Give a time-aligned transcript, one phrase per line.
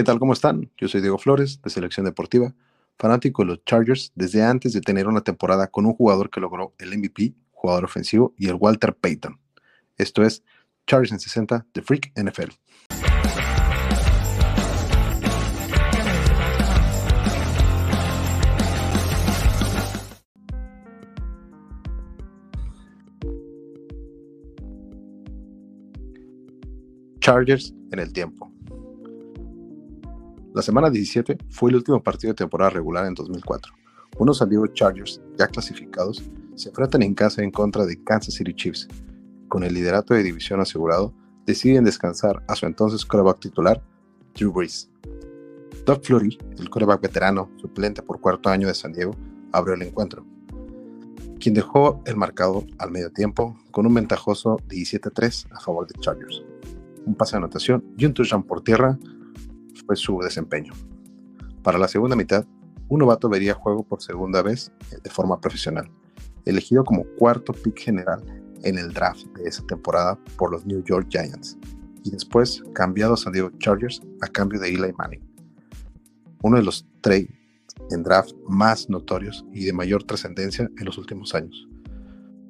[0.00, 0.18] ¿Qué tal?
[0.18, 0.70] ¿Cómo están?
[0.78, 2.54] Yo soy Diego Flores, de Selección Deportiva,
[2.98, 6.72] fanático de los Chargers desde antes de tener una temporada con un jugador que logró
[6.78, 9.38] el MVP, jugador ofensivo, y el Walter Payton.
[9.98, 10.42] Esto es
[10.86, 12.48] Chargers en 60, The Freak NFL.
[27.20, 28.50] Chargers en el tiempo.
[30.60, 33.72] La semana 17 fue el último partido de temporada regular en 2004.
[34.18, 36.22] Unos San Diego Chargers, ya clasificados,
[36.54, 38.86] se enfrentan en casa en contra de Kansas City Chiefs.
[39.48, 41.14] Con el liderato de división asegurado,
[41.46, 43.82] deciden descansar a su entonces quarterback titular,
[44.34, 44.90] Drew Brees.
[45.86, 49.16] Doug Flurry, el quarterback veterano, suplente por cuarto año de San Diego,
[49.52, 50.26] abrió el encuentro,
[51.38, 56.42] quien dejó el marcador al medio tiempo con un ventajoso 17-3 a favor de Chargers
[57.06, 58.98] un pase de anotación y un touchdown por tierra
[59.86, 60.72] fue su desempeño.
[61.62, 62.44] Para la segunda mitad,
[62.88, 65.90] un novato vería juego por segunda vez eh, de forma profesional,
[66.44, 68.22] elegido como cuarto pick general
[68.62, 71.58] en el draft de esa temporada por los New York Giants,
[72.04, 75.22] y después cambiado a San Diego Chargers a cambio de Eli Manning,
[76.42, 77.28] uno de los trades
[77.90, 81.68] en draft más notorios y de mayor trascendencia en los últimos años.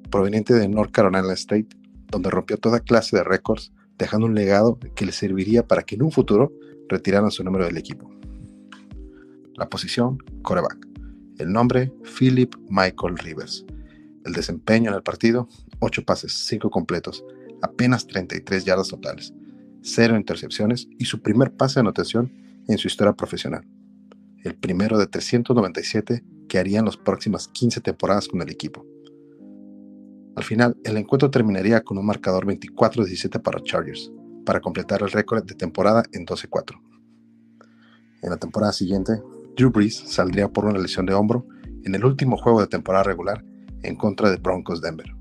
[0.09, 1.69] Proveniente de North Carolina State,
[2.09, 6.03] donde rompió toda clase de récords dejando un legado que le serviría para que en
[6.03, 6.51] un futuro
[6.91, 8.11] retiraran su número del equipo.
[9.55, 10.87] La posición, coreback.
[11.37, 13.65] El nombre, Philip Michael Rivers.
[14.25, 15.47] El desempeño en el partido,
[15.79, 17.23] 8 pases, 5 completos,
[17.61, 19.33] apenas 33 yardas totales,
[19.81, 22.31] 0 intercepciones y su primer pase de anotación
[22.67, 23.65] en su historia profesional.
[24.43, 28.85] El primero de 397 que haría en las próximas 15 temporadas con el equipo.
[30.35, 34.11] Al final, el encuentro terminaría con un marcador 24-17 para Chargers,
[34.45, 36.79] para completar el récord de temporada en 12-4.
[38.21, 39.21] En la temporada siguiente,
[39.55, 41.45] Drew Brees saldría por una lesión de hombro
[41.83, 43.43] en el último juego de temporada regular
[43.83, 45.15] en contra de Broncos Denver,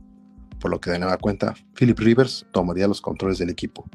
[0.60, 3.88] por lo que de nueva cuenta, Philip Rivers tomaría los controles del equipo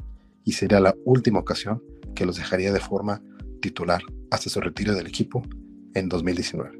[0.44, 1.82] y sería la última ocasión
[2.14, 3.22] que los dejaría de forma
[3.60, 5.42] titular hasta su retiro del equipo
[5.94, 6.78] en 2019.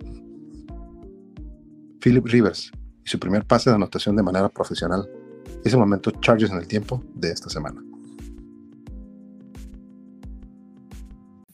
[2.01, 2.73] Philip Rivers
[3.05, 5.09] y su primer pase de anotación de manera profesional.
[5.65, 7.83] Ese momento Chargers en el tiempo de esta semana.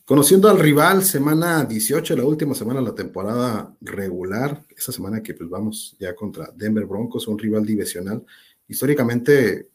[0.04, 5.32] Conociendo al rival, semana 18, la última semana de la temporada regular, esta semana que
[5.32, 8.24] pues vamos ya contra Denver Broncos, un rival divisional.
[8.66, 9.68] Históricamente,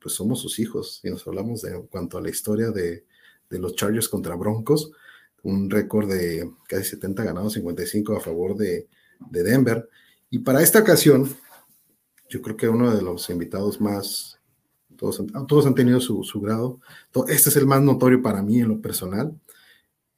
[0.00, 3.04] pues somos sus hijos y nos hablamos de en cuanto a la historia de,
[3.50, 4.90] de los Chargers contra Broncos,
[5.42, 8.88] un récord de casi 70 ganados, 55 a favor de,
[9.30, 9.88] de Denver.
[10.30, 11.28] Y para esta ocasión,
[12.28, 14.40] yo creo que uno de los invitados más,
[14.96, 16.80] todos, todos han tenido su, grado,
[17.28, 19.38] este es el más notorio para mí en lo personal,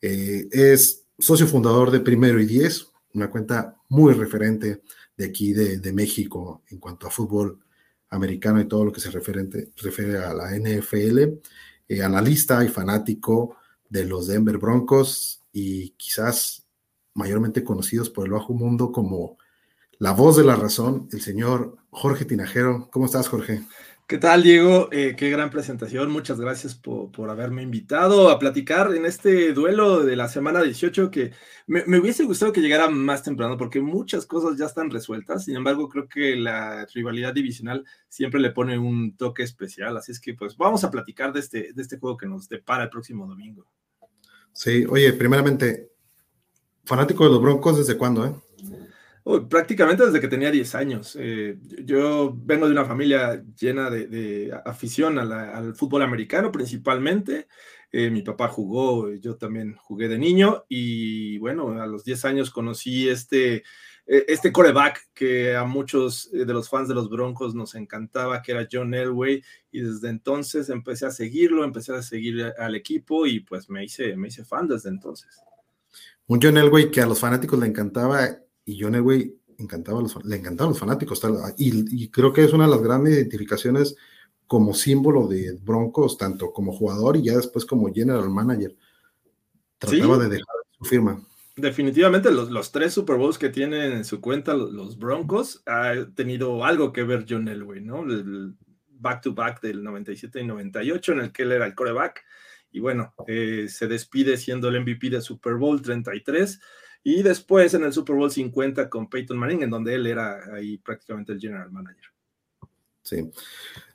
[0.00, 4.82] eh, es socio fundador de Primero y Diez, una cuenta muy referente
[5.16, 7.58] de aquí de, México en cuanto a fútbol
[8.10, 11.18] americano y todo lo que se refiere a la NFL,
[11.88, 13.56] eh, analista y fanático
[13.88, 16.66] de los Denver Broncos y quizás
[17.14, 19.38] mayormente conocidos por el bajo mundo como
[19.98, 22.88] la voz de la razón, el señor Jorge Tinajero.
[22.92, 23.62] ¿Cómo estás, Jorge?
[24.08, 24.88] ¿Qué tal, Diego?
[24.92, 26.12] Eh, qué gran presentación.
[26.12, 31.32] Muchas gracias por, haberme invitado a platicar en este duelo de la semana 18 que
[31.66, 35.46] me, hubiese gustado que llegara más temprano porque muchas cosas ya están resueltas.
[35.46, 39.96] Sin embargo, creo que la rivalidad divisional siempre le pone un toque especial.
[39.96, 42.84] Así es que pues vamos a platicar de este, de este juego que nos depara
[42.84, 43.66] el próximo domingo.
[44.52, 45.90] Sí, oye, primeramente,
[46.84, 48.24] fanático de los Broncos, ¿desde cuándo?
[48.24, 48.32] Eh?
[49.48, 51.16] Prácticamente desde que tenía 10 años.
[51.18, 57.48] Eh, yo vengo de una familia llena de, afición al fútbol americano principalmente.
[57.90, 62.50] Eh, mi papá jugó, yo también jugué de niño y bueno, a los 10 años
[62.50, 63.64] conocí este,
[64.06, 68.52] e, este coreback que a muchos de los fans de los Broncos nos encantaba, que
[68.52, 73.40] era John Elway, y desde entonces empecé a seguirlo, empecé a seguir al equipo y
[73.40, 75.40] pues me hice, me hice fan desde entonces.
[76.26, 80.36] Un John Elway que a los fanáticos le encantaba y John Elway encantaba los, le
[80.36, 81.22] encantaban los fanáticos.
[81.56, 83.96] y, creo que es una de las grandes identificaciones
[84.46, 88.76] como símbolo de Broncos, tanto como jugador y ya después como general manager.
[89.78, 91.22] Trataba de dejar su firma.
[91.56, 96.64] Definitivamente los, los, tres Super Bowls que tienen en su cuenta los, Broncos ha tenido
[96.64, 98.02] algo que ver John Elway, ¿no?
[98.02, 98.54] El
[98.88, 102.22] back to back del 97 y 98 en el que él era el coreback
[102.70, 106.60] y bueno, eh, se despide siendo el MVP de Super Bowl 33
[107.02, 110.78] y después en el Super Bowl 50 con Peyton Manning, en donde él era ahí
[110.78, 112.04] prácticamente el general manager.
[113.02, 113.30] Sí.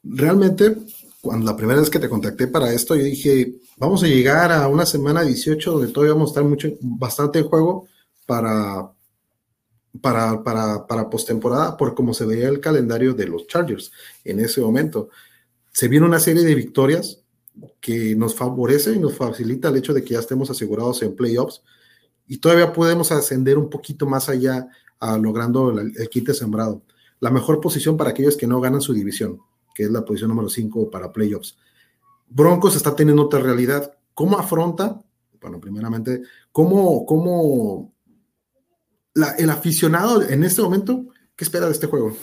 [0.03, 0.77] Realmente,
[1.19, 4.67] cuando la primera vez que te contacté para esto, yo dije, vamos a llegar a
[4.67, 7.87] una semana 18 donde todavía vamos a estar mucho, bastante en juego
[8.25, 8.89] para,
[9.99, 13.91] para, para, para postemporada, por cómo se veía el calendario de los Chargers
[14.23, 15.09] en ese momento.
[15.73, 17.21] Se viene una serie de victorias
[17.81, 21.61] que nos favorece y nos facilita el hecho de que ya estemos asegurados en playoffs
[22.31, 24.69] y todavía podemos ascender un poquito más allá
[25.19, 26.81] logrando el, el quinto sembrado.
[27.19, 29.41] La mejor posición para aquellos que no ganan su división,
[29.75, 31.57] que es la posición número 5 para playoffs.
[32.29, 33.97] Broncos está teniendo otra realidad.
[34.13, 35.01] ¿Cómo afronta?
[35.41, 36.21] Bueno, primeramente,
[36.53, 37.93] ¿cómo, cómo
[39.37, 42.15] el aficionado en este momento, qué espera de este juego?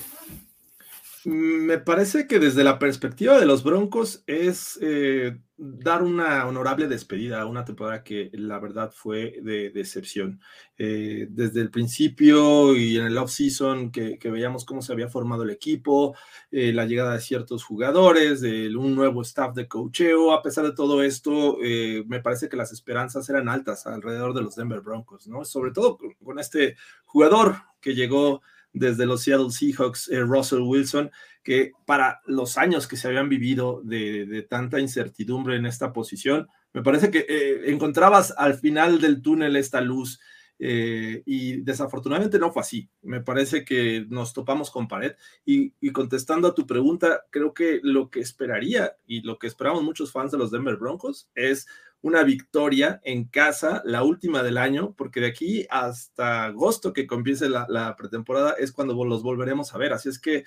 [1.24, 7.40] Me parece que desde la perspectiva de los Broncos es eh, dar una honorable despedida
[7.40, 10.40] a una temporada que la verdad fue de decepción.
[10.76, 15.50] Eh, desde el principio y en el off-season que, veíamos cómo se había formado el
[15.50, 16.14] equipo,
[16.50, 21.02] eh, la llegada de ciertos jugadores, un nuevo staff de cocheo, a pesar de todo
[21.02, 21.58] esto,
[22.06, 25.44] me parece que las esperanzas eran altas alrededor de los Denver Broncos, ¿no?
[25.44, 28.42] Sobre todo con este jugador que llegó
[28.72, 31.10] desde los Seattle Seahawks, eh, Russell Wilson,
[31.42, 36.82] que para los años que se habían vivido de, tanta incertidumbre en esta posición, me
[36.82, 40.20] parece que eh, encontrabas al final del túnel esta luz.
[40.60, 42.90] Eh, y desafortunadamente no fue así.
[43.02, 45.14] Me parece que nos topamos con pared.
[45.44, 49.84] Y, y, contestando a tu pregunta, creo que lo que esperaría y lo que esperamos
[49.84, 51.68] muchos fans de los Denver Broncos es
[52.02, 57.48] una victoria en casa, la última del año, porque de aquí hasta agosto que comience
[57.48, 59.92] la, pretemporada es cuando los volveremos a ver.
[59.92, 60.44] Así es que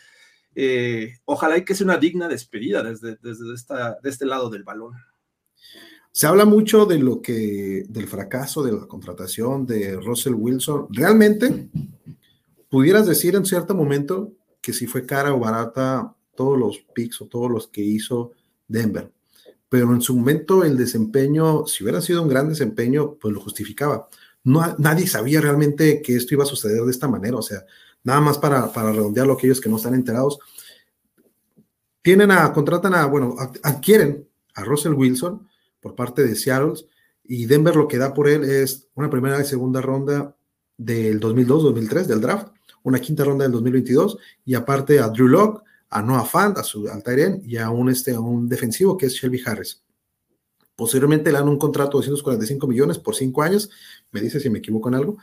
[0.56, 4.64] eh, ojalá y que sea una digna despedida desde, desde esta, de este lado del
[4.64, 4.94] balón.
[6.14, 10.88] Se habla mucho de lo que, del fracaso de la contratación de Russell Wilson.
[10.90, 11.70] ¿Realmente
[12.70, 17.28] pudieras decir en cierto momento que si fue cara o barata todos los picks o
[17.28, 18.32] todos los que hizo
[18.68, 19.10] Denver?
[19.72, 24.10] Pero en su momento el desempeño, si hubiera sido un gran desempeño, pues lo justificaba.
[24.44, 27.64] No, nadie sabía realmente que esto iba a suceder de esta manera, o sea,
[28.04, 30.40] nada más para, para redondearlo aquellos que no están enterados.
[32.02, 35.48] Tienen a, contratan a, bueno, adquieren a Russell Wilson
[35.80, 36.74] por parte de Seattle
[37.24, 40.36] y Denver lo que da por él es una primera y segunda ronda
[40.76, 42.50] del 2002-2003 del draft,
[42.84, 46.88] una quinta ronda del 2022 y aparte a Drew Locke, a Noah Fant, a su
[46.88, 47.04] al
[47.46, 49.84] y a un, este, un defensivo que es Shelby Harris.
[50.76, 53.70] Posteriormente le dan un contrato de 245 millones por cinco años,
[54.12, 55.18] me dice si me equivoco en algo.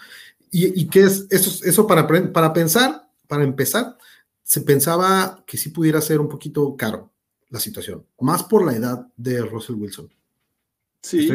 [0.51, 3.97] ¿Y, y qué es eso, eso para, para pensar, para empezar?
[4.43, 7.11] Se pensaba que sí pudiera ser un poquito caro
[7.49, 10.13] la situación, más por la edad de Russell Wilson.
[11.03, 11.31] Sí.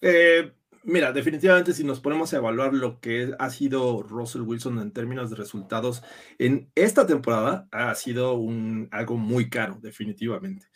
[0.00, 0.52] Eh,
[0.84, 5.30] Mira, definitivamente si nos ponemos a evaluar lo que ha sido Russell Wilson en términos
[5.30, 6.02] de resultados
[6.38, 10.66] en esta temporada, ha sido un, algo muy caro, definitivamente.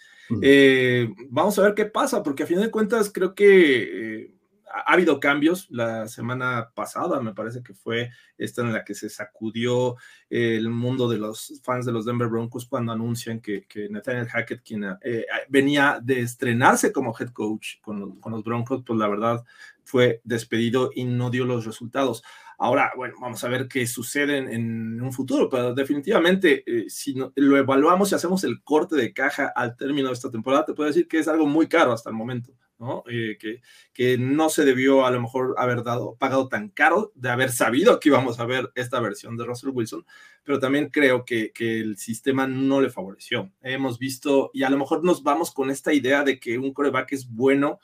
[0.42, 4.35] Eh, vamos a ver qué pasa, porque a fin de cuentas creo que eh,
[4.84, 5.66] ha habido cambios.
[5.70, 9.96] La semana pasada me parece que fue esta en la que se sacudió
[10.28, 14.62] el mundo de los fans de los Denver Broncos cuando anuncian que, que Nathaniel Hackett,
[14.62, 19.44] quien eh, venía de estrenarse como head coach con, con los Broncos, pues la verdad
[19.84, 22.22] fue despedido y no dio los resultados.
[22.58, 27.56] Ahora, bueno, vamos a ver qué sucede en, un futuro, pero definitivamente, eh, si lo
[27.56, 31.06] evaluamos y hacemos el corte de caja al término de esta temporada, te puedo decir
[31.06, 33.04] que es algo muy caro hasta el momento, ¿no?
[33.10, 33.62] Eh, que,
[33.92, 38.00] que no se debió a lo mejor haber dado, pagado tan caro de haber sabido
[38.00, 40.04] que íbamos a ver esta versión de Russell Wilson,
[40.44, 43.50] pero también creo que, que el sistema no le favoreció.
[43.62, 47.12] Hemos visto, y a lo mejor nos vamos con esta idea de que un coreback
[47.12, 47.80] es bueno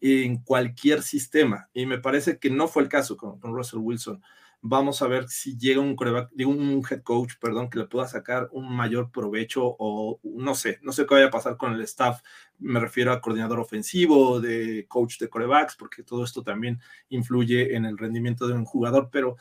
[0.00, 1.68] en cualquier sistema.
[1.72, 4.22] Y me parece que no fue el caso con, Russell Wilson.
[4.62, 8.74] Vamos a ver si llega un, un head coach, perdón, que le pueda sacar un
[8.74, 12.20] mayor provecho o no sé, no sé qué vaya a pasar con el staff.
[12.58, 17.84] Me refiero a coordinador ofensivo, de coach de corebacks, porque todo esto también influye en
[17.84, 19.36] el rendimiento de un jugador, pero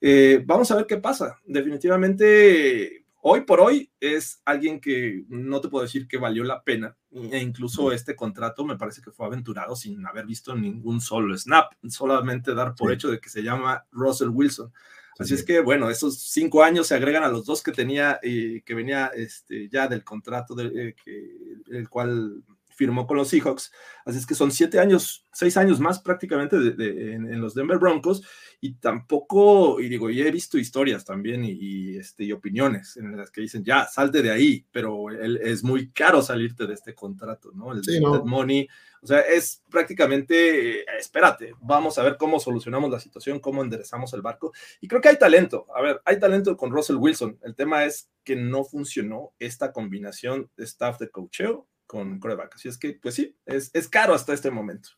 [0.00, 1.40] eh, vamos a ver qué pasa.
[1.44, 6.96] Definitivamente hoy por hoy es alguien que no te puedo decir que valió la pena.
[7.10, 11.72] E incluso este contrato me parece que fue aventurado sin haber visto ningún solo snap,
[11.88, 14.72] solamente dar por hecho de que se llama Russell Wilson.
[15.18, 18.62] Así es que, bueno, esos cinco años se agregan a los dos que tenía, y
[18.62, 21.28] que venía este, ya del contrato de, eh, que,
[21.76, 22.44] el cual
[22.78, 23.72] firmó con los Seahawks.
[24.04, 28.22] Así es que son siete años, seis años más prácticamente en, los Denver Broncos.
[28.60, 33.32] Y tampoco, y digo, y he visto historias también y, este, y opiniones en las
[33.32, 37.72] que dicen, ya, salte de ahí, pero es muy caro salirte de este contrato, ¿no?
[37.72, 38.68] El sí, money.
[39.02, 44.12] O sea, es prácticamente, eh, espérate, vamos a ver cómo solucionamos la situación, cómo enderezamos
[44.14, 44.52] el barco.
[44.80, 45.66] Y creo que hay talento.
[45.74, 47.38] A ver, hay talento con Russell Wilson.
[47.42, 52.54] El tema es que no funcionó esta combinación de staff de coacheo con coreback.
[52.54, 54.90] Así es que, pues sí, es, es caro hasta este momento.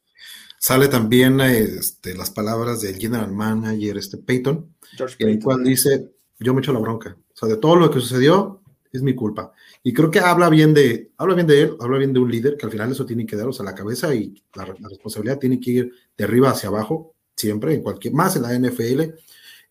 [0.58, 4.74] Sale también este, las palabras del general manager, este Peyton,
[5.18, 7.16] en el cual dice, yo me echo la bronca.
[7.32, 8.60] O sea, de todo lo que sucedió,
[8.92, 9.52] es mi culpa.
[9.82, 12.56] Y creo que habla bien de, habla bien de él, habla bien de un líder,
[12.58, 15.60] que al final eso tiene que daros a la cabeza y la, la, responsabilidad tiene
[15.60, 19.14] que ir de arriba hacia abajo, siempre, en cualquier, más en la NFL.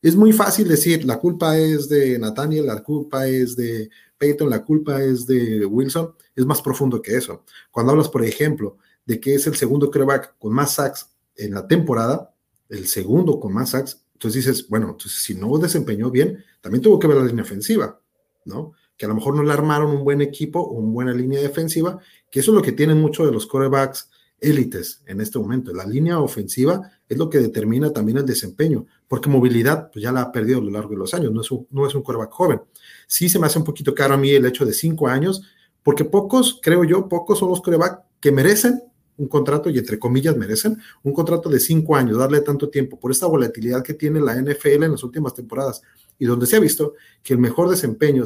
[0.02, 4.64] Es muy fácil decir, la culpa es de Nathaniel, la culpa es de Peyton, la
[4.64, 7.44] culpa es de Wilson, es más profundo que eso.
[7.70, 11.68] Cuando hablas, por ejemplo, de que es el segundo quarterback con más sacks en la
[11.68, 12.34] temporada,
[12.70, 16.98] el segundo con más sacks, entonces dices, bueno, entonces si no desempeñó bien, también tuvo
[16.98, 18.00] que ver la línea ofensiva,
[18.46, 18.72] ¿no?
[18.98, 22.00] Que a lo mejor no le armaron un buen equipo o una buena línea defensiva,
[22.32, 24.10] que eso es lo que tienen muchos de los quarterbacks
[24.42, 25.74] élites en este momento.
[25.74, 30.22] La línea ofensiva es lo que determina también el desempeño, porque movilidad pues ya la
[30.22, 32.32] ha perdido a lo largo de los años, no es un, no es un quarterback
[32.32, 32.62] joven.
[33.08, 35.42] Sí se me hace un poquito caro a mí el hecho de cinco años,
[35.84, 38.84] porque pocos, creo yo, pocos son los quarterbacks que merecen
[39.20, 43.12] un contrato, y entre comillas merecen, un contrato de cinco años, darle tanto tiempo, por
[43.12, 45.82] esta volatilidad que tiene la NFL en las últimas temporadas,
[46.18, 48.24] y donde se ha visto que el mejor desempeño,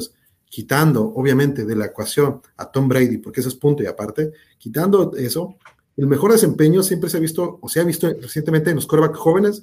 [0.48, 5.12] quitando obviamente de la ecuación a Tom Brady, porque ese es punto y aparte, quitando
[5.16, 5.56] eso,
[5.96, 9.18] el mejor desempeño siempre se ha visto, o se ha visto recientemente en los quarterbacks
[9.18, 9.62] jóvenes,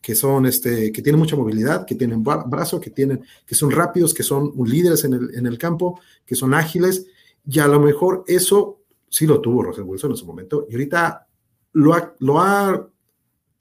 [0.00, 4.14] que son este, que tienen mucha movilidad, que tienen brazo, que tienen, que son rápidos,
[4.14, 7.06] que son líderes en el, en el campo, que son ágiles,
[7.46, 11.26] y a lo mejor eso sí lo tuvo Russell Wilson en su momento, y ahorita
[11.72, 12.88] lo ha, lo ha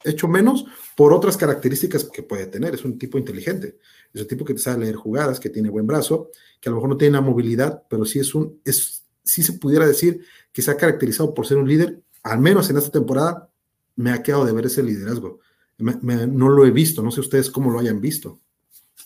[0.03, 2.73] hecho menos por otras características que puede tener.
[2.73, 3.77] Es un tipo inteligente,
[4.13, 6.89] es un tipo que sabe leer jugadas, que tiene buen brazo, que a lo mejor
[6.89, 10.71] no tiene la movilidad, pero sí es un, es, sí se pudiera decir que se
[10.71, 13.49] ha caracterizado por ser un líder, al menos en esta temporada,
[13.95, 15.39] me ha quedado de ver ese liderazgo.
[15.77, 18.39] no lo he visto, no sé ustedes cómo lo hayan visto.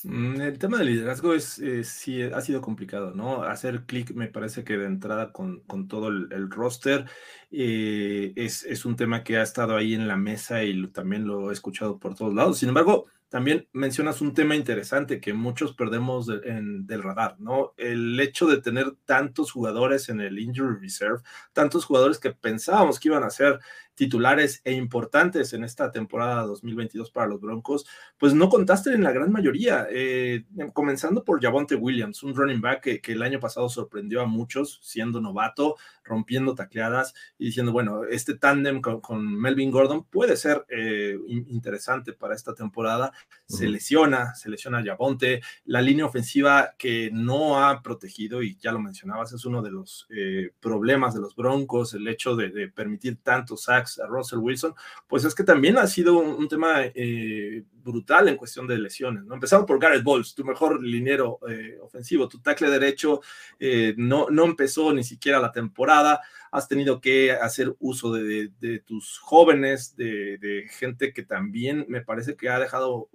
[0.03, 3.43] Mm, el tema del liderazgo es, eh, sí, ha sido complicado, ¿no?
[3.43, 7.05] Hacer clic me parece que de entrada con, todo el, roster
[7.51, 11.51] eh, es, es, un tema que ha estado ahí en la mesa y también lo
[11.51, 12.57] he escuchado por todos lados.
[12.57, 17.73] Sin embargo, también mencionas un tema interesante que muchos perdemos del radar, ¿no?
[17.77, 21.21] El hecho de tener tantos jugadores en el Injury Reserve,
[21.53, 23.61] tantos jugadores que pensábamos que iban a ser
[24.01, 27.85] titulares e importantes en esta temporada 2022 para los Broncos,
[28.17, 30.43] pues no contaste en la gran mayoría, eh,
[30.73, 35.21] comenzando por Javonte Williams, un running back que, el año pasado sorprendió a muchos siendo
[35.21, 42.13] novato, rompiendo tacleadas y diciendo, bueno, este tándem con, Melvin Gordon puede ser eh, interesante
[42.13, 43.11] para esta temporada.
[43.45, 48.71] Se lesiona, se lesiona a Javonte, la línea ofensiva que no ha protegido, y ya
[48.71, 52.67] lo mencionabas, es uno de los eh, problemas de los Broncos, el hecho de, de
[52.67, 54.73] permitir tantos sacks a Russell Wilson,
[55.07, 59.33] pues es que también ha sido un, tema eh, brutal en cuestión de lesiones, ¿no?
[59.33, 63.21] Empezando por Garrett Bowles, tu mejor liniero eh, ofensivo, tu tackle derecho
[63.59, 66.21] eh, no, no empezó ni siquiera la temporada,
[66.51, 68.51] has tenido que hacer uso de,
[68.85, 73.09] tus jóvenes, de, gente que también me parece que ha dejado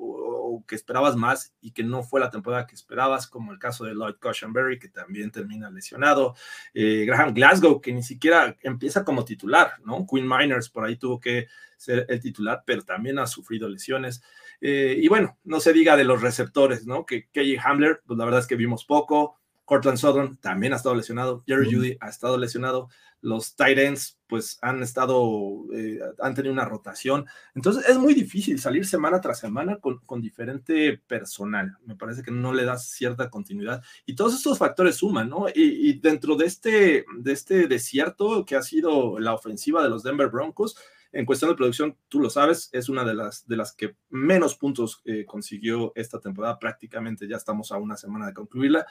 [0.66, 3.94] que esperabas más y que no fue la temporada que esperabas, como el caso de
[3.94, 6.34] Lloyd Cushenberry, que también termina lesionado,
[6.74, 10.06] Graham Glasgow, que ni siquiera empieza como titular, ¿no?
[10.06, 14.22] Quinn Miners por ahí tuvo que ser el titular, pero también ha sufrido lesiones.
[14.60, 17.04] Eh, y bueno, no se diga de los receptores, ¿no?
[17.04, 19.38] Que KJ Hamler, pues la verdad es que vimos poco.
[19.66, 21.42] Cortland Sutton también ha estado lesionado.
[21.46, 22.88] Jerry Judy ha estado lesionado.
[23.20, 27.26] Los tight ends, pues han estado, eh, han tenido una rotación.
[27.54, 31.76] Entonces es muy difícil salir semana tras semana con, con, diferente personal.
[31.84, 33.82] Me parece que no le das cierta continuidad.
[34.06, 35.48] Y todos estos factores suman, ¿no?
[35.48, 40.04] Y, y dentro de este, de este desierto que ha sido la ofensiva de los
[40.04, 40.76] Denver Broncos,
[41.10, 44.54] en cuestión de producción, tú lo sabes, es una de las, de las que menos
[44.54, 46.58] puntos eh, consiguió esta temporada.
[46.58, 48.86] Prácticamente ya estamos a una semana de concluirla.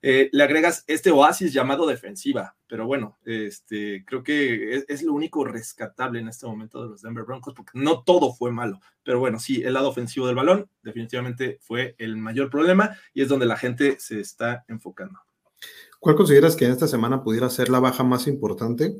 [0.00, 5.44] Eh, le agregas este oasis llamado defensiva, pero bueno, este, creo que es, lo único
[5.44, 9.40] rescatable en este momento de los Denver Broncos, porque no todo fue malo, pero bueno,
[9.40, 13.56] sí, el lado ofensivo del balón definitivamente fue el mayor problema y es donde la
[13.56, 15.18] gente se está enfocando.
[15.98, 18.94] ¿Cuál consideras que en esta semana pudiera ser la baja más importante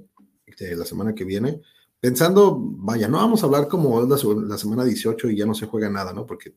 [0.59, 1.61] de la semana que viene?
[2.01, 5.67] pensando, vaya, no vamos a hablar como es la, semana 18 y ya no se
[5.67, 6.27] juega nada, ¿no?
[6.27, 6.53] Porque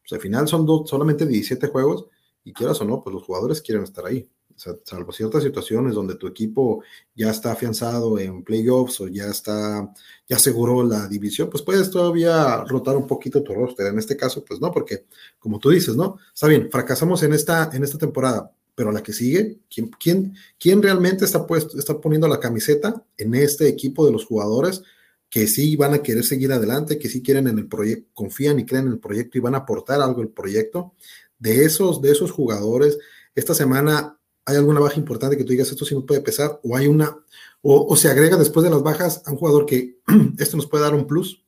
[0.00, 2.06] pues, al final son solamente 17 juegos
[2.46, 4.30] y quieras o no, pues los jugadores quieren estar ahí.
[4.54, 9.92] salvo ciertas situaciones donde tu equipo ya está afianzado en playoffs o ya está,
[10.28, 13.88] ya aseguró la división, pues puedes todavía rotar un poquito tu roster.
[13.88, 15.06] En este caso, pues no, porque
[15.40, 16.18] como tú dices, ¿no?
[16.32, 20.80] Está bien, fracasamos en esta, en esta temporada, pero la que sigue, ¿quién, quién, quién
[20.80, 24.84] realmente está, puesto, está poniendo la camiseta en este equipo de los jugadores
[25.28, 28.64] que sí van a querer seguir adelante, que sí quieren en el proyecto, confían y
[28.64, 30.94] creen en el proyecto y van a aportar algo al proyecto?
[31.38, 32.98] De esos, de esos jugadores,
[33.34, 34.16] esta semana
[34.48, 36.60] ¿Hay alguna baja importante que tú digas esto sí nos puede pesar?
[36.62, 37.16] ¿O hay una,
[37.62, 39.98] o, se agrega después de las bajas a un jugador que
[40.38, 41.44] esto nos puede dar un plus?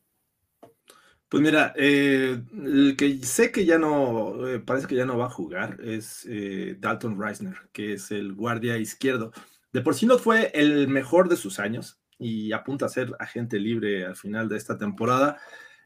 [1.28, 5.26] Pues mira, eh, el que sé que ya no, eh, parece que ya no va
[5.26, 9.30] a jugar es eh, Dalton Reisner, que es el guardia izquierdo.
[9.73, 13.61] De por sí no fue el mejor de sus años y apunta a ser agente
[13.61, 15.38] libre al final de esta temporada.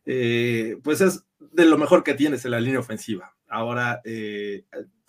[0.05, 3.37] pues es de lo mejor que tienes en la línea ofensiva.
[3.53, 4.01] Ahora,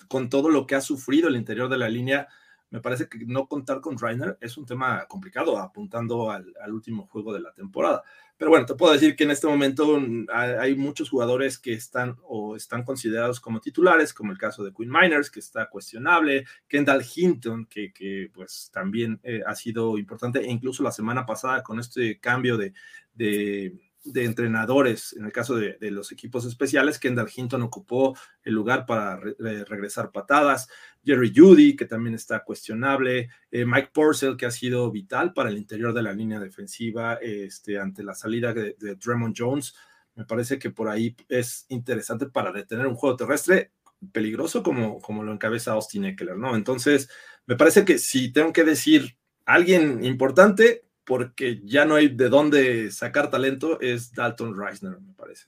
[0.07, 2.27] con todo lo que ha sufrido el interior de la línea,
[2.73, 7.31] me parece que no contar con Reiner es un tema complicado, apuntando al, último juego
[7.31, 8.01] de la temporada.
[8.35, 12.17] Pero bueno, te puedo decir que en este momento mm, hay, muchos jugadores que están
[12.23, 17.05] o están considerados como titulares, como el caso de Queen Miners, que está cuestionable, Kendall
[17.15, 21.79] Hinton, que, que pues también eh, ha sido importante, e incluso la semana pasada con
[21.79, 22.73] este cambio de,
[23.13, 28.85] de de entrenadores, en el caso de, los equipos especiales, Kendall Hinton ocupó el lugar
[28.85, 30.67] para regresar patadas,
[31.03, 35.57] Jerry Judy, que también está cuestionable, eh, Mike Porcel, que ha sido vital para el
[35.57, 39.75] interior de la línea defensiva este, ante la salida de, de Draymond Jones.
[40.15, 43.71] Me parece que por ahí es interesante para detener un juego terrestre
[44.11, 46.55] peligroso como, como lo encabeza Austin Eckler, ¿no?
[46.55, 47.09] Entonces,
[47.45, 52.91] me parece que si tengo que decir alguien importante, porque ya no hay de dónde
[52.91, 55.45] sacar talento, es Dalton Reisner, me parece.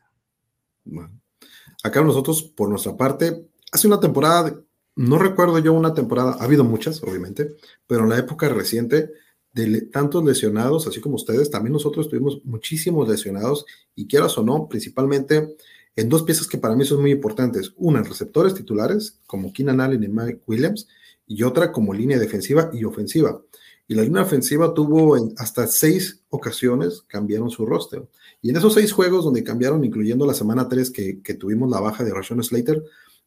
[1.83, 4.59] acá nosotros, por nuestra parte, hace una temporada,
[4.95, 7.55] no recuerdo yo una temporada, ha habido muchas, obviamente,
[7.87, 9.11] pero en la época reciente,
[9.53, 14.67] de tantos lesionados, así como ustedes, también nosotros tuvimos muchísimos lesionados, y quieras o no,
[14.67, 15.55] principalmente
[15.95, 17.71] en dos piezas que para mí son muy importantes.
[17.77, 20.89] Una, en receptores titulares, como Keenan Allen y Mike Williams,
[21.25, 23.41] y otra como línea defensiva y ofensiva
[23.87, 28.07] y la línea ofensiva tuvo en hasta seis ocasiones cambiaron su roster.
[28.41, 32.03] Y en esos seis juegos donde cambiaron, incluyendo la semana 3 que, tuvimos la baja
[32.03, 32.83] de Rashawn Slater,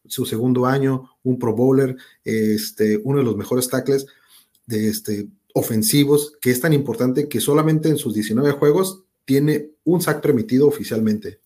[0.06, 4.06] su segundo año, un Pro Bowler, este, uno de los mejores tackles
[4.66, 10.00] de este, ofensivos, que es tan importante que solamente en sus 19 juegos tiene un
[10.00, 11.40] sack permitido oficialmente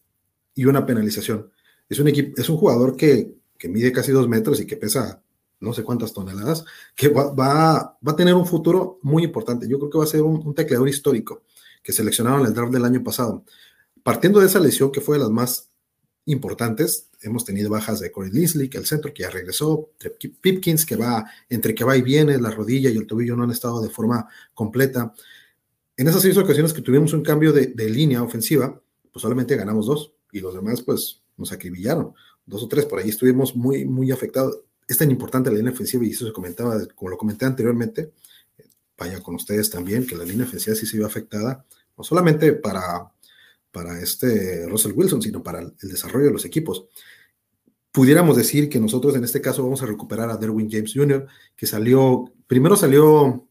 [0.55, 1.51] y una penalización.
[1.89, 5.23] Es un, equipo, es un jugador que, que mide casi dos metros y que pesa
[5.63, 9.69] no sé cuántas toneladas, que va, va, a tener un futuro muy importante.
[9.69, 11.43] Yo creo que va a ser un, tecleador histórico
[11.83, 13.45] que seleccionaron en el draft del año pasado.
[14.03, 15.71] Partiendo de esa lesión que fue de las más
[16.25, 19.91] importantes, hemos tenido bajas de Corey Linsley, que el centro que ya regresó,
[20.41, 23.51] Pipkins, que va entre que va y viene, la rodilla y el tobillo no han
[23.53, 25.15] estado de forma completa.
[25.97, 28.81] En esas seis ocasiones que tuvimos un cambio de, de línea ofensiva,
[29.13, 32.15] pues solamente ganamos dos y los demás pues nos acribillaron.
[32.45, 36.05] Dos o tres, por ahí estuvimos muy, muy afectados es tan importante la línea ofensiva
[36.05, 38.13] y eso se comentaba, como lo comenté anteriormente,
[38.99, 41.65] vaya con ustedes también, que la línea ofensiva sí se vio afectada,
[41.97, 43.11] no solamente para,
[43.71, 46.87] para este Russell Wilson, sino para el desarrollo de los equipos.
[47.91, 51.67] Pudiéramos decir que nosotros en este caso vamos a recuperar a Derwin James Jr., que
[51.67, 53.47] salió, primero salió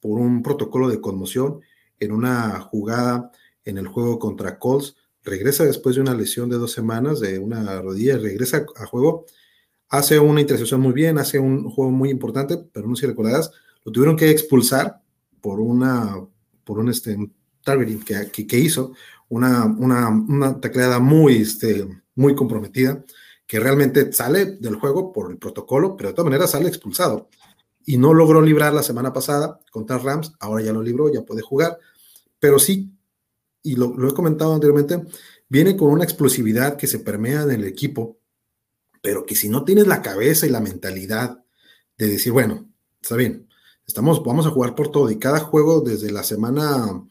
[0.00, 1.60] por un protocolo de conmoción
[1.98, 3.32] en una jugada
[3.64, 7.80] en el juego contra Colts, regresa después de una lesión de dos semanas de una
[7.80, 9.26] rodilla, regresa a juego
[9.88, 13.50] hace una intercepción muy bien, hace un juego muy importante, pero no sé si recordarás,
[13.84, 15.00] lo tuvieron que expulsar
[15.40, 16.16] por una,
[16.64, 17.16] por un este,
[17.64, 18.02] targeting
[18.46, 18.92] que, hizo,
[19.28, 23.04] una, una, una, tacleada muy, este, muy comprometida,
[23.46, 27.28] que realmente sale del juego por el protocolo, pero de todas maneras sale expulsado.
[27.86, 31.40] Y no logró librar la semana pasada contra Rams, ahora ya lo libró, ya puede
[31.40, 31.78] jugar,
[32.38, 32.92] pero sí,
[33.62, 35.02] y lo he comentado anteriormente,
[35.48, 38.17] viene con una explosividad que se permea en el equipo,
[39.00, 41.42] pero que si no tienes la cabeza y la mentalidad
[41.96, 42.68] de decir, bueno,
[43.00, 43.48] está bien,
[43.86, 47.04] estamos, vamos a jugar por todo y cada juego desde la semana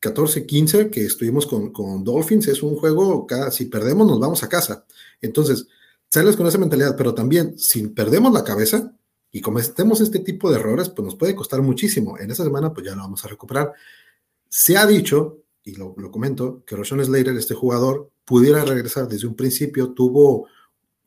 [0.00, 4.42] 14, 15 que estuvimos con, con Dolphins es un juego, cada, si perdemos nos vamos
[4.42, 4.84] a casa.
[5.20, 5.66] Entonces,
[6.10, 8.92] sales con esa mentalidad, pero también si perdemos la cabeza
[9.32, 12.18] y cometemos este tipo de errores, pues nos puede costar muchísimo.
[12.18, 13.72] En esa semana, pues ya lo vamos a recuperar.
[14.48, 19.26] Se ha dicho, y lo, lo comento, que Roshan Slater, este jugador, pudiera regresar desde
[19.26, 20.46] un principio, tuvo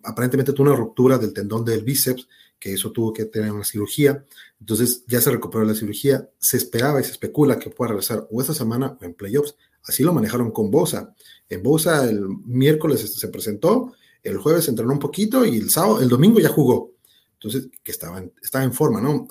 [0.03, 2.27] aparentemente tuvo una ruptura del tendón del bíceps,
[2.59, 4.25] que eso tuvo que tener una cirugía,
[4.59, 8.41] entonces ya se recuperó la cirugía, se esperaba y se especula que pueda regresar o
[8.41, 11.15] esta semana o en playoffs, así lo manejaron con Bosa,
[11.47, 16.09] en Bosa el miércoles se presentó, el jueves entrenó un poquito y el sábado, el
[16.09, 16.93] domingo ya jugó,
[17.33, 19.25] entonces, que estaba en, estaba en forma, ¿no?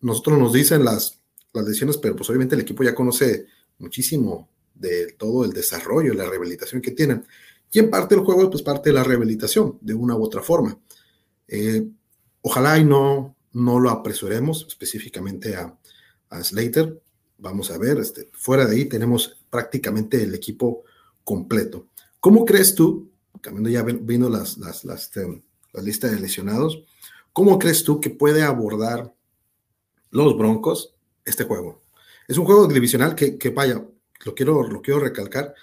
[0.00, 1.18] nosotros nos dicen las,
[1.52, 3.46] las lesiones, pero pues obviamente el equipo ya conoce
[3.78, 7.24] muchísimo de todo el desarrollo, la rehabilitación que tienen.
[7.72, 10.78] Y en parte el juego, pues parte de la rehabilitación, de una u otra forma.
[11.46, 11.86] Eh,
[12.42, 15.76] ojalá y no, no lo apresuremos específicamente a,
[16.30, 17.00] a Slater.
[17.38, 20.84] Vamos a ver, este, fuera de ahí tenemos prácticamente el equipo
[21.24, 21.86] completo.
[22.18, 26.84] ¿Cómo crees tú, cambiando ya vino las, las, las, este, la lista de lesionados,
[27.32, 29.14] cómo crees tú que puede abordar
[30.10, 31.82] los Broncos este juego?
[32.28, 33.84] Es un juego divisional que, que vaya,
[34.24, 35.54] lo quiero, lo quiero recalcar,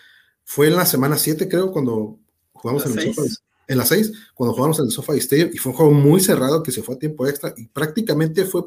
[0.49, 2.19] fue en la semana 7 creo cuando
[2.53, 3.35] jugamos en el SoFi,
[3.67, 6.63] en la 6, cuando jugamos en el SoFi Stadium y fue un juego muy cerrado
[6.63, 8.63] que se fue a tiempo extra y prácticamente fue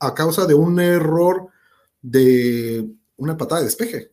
[0.00, 1.48] a causa de un error
[2.02, 4.12] de una patada de despeje,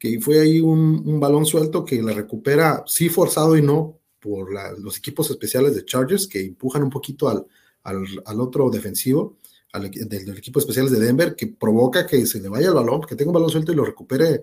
[0.00, 4.48] que fue ahí un, balón suelto que la recupera, sí forzado y no, por
[4.80, 7.46] los equipos especiales de Chargers que empujan un poquito al,
[7.84, 9.36] al, otro defensivo,
[9.72, 13.14] al, del, equipo especial de Denver, que provoca que se le vaya el balón, que
[13.14, 14.42] tenga un balón suelto y lo recupere,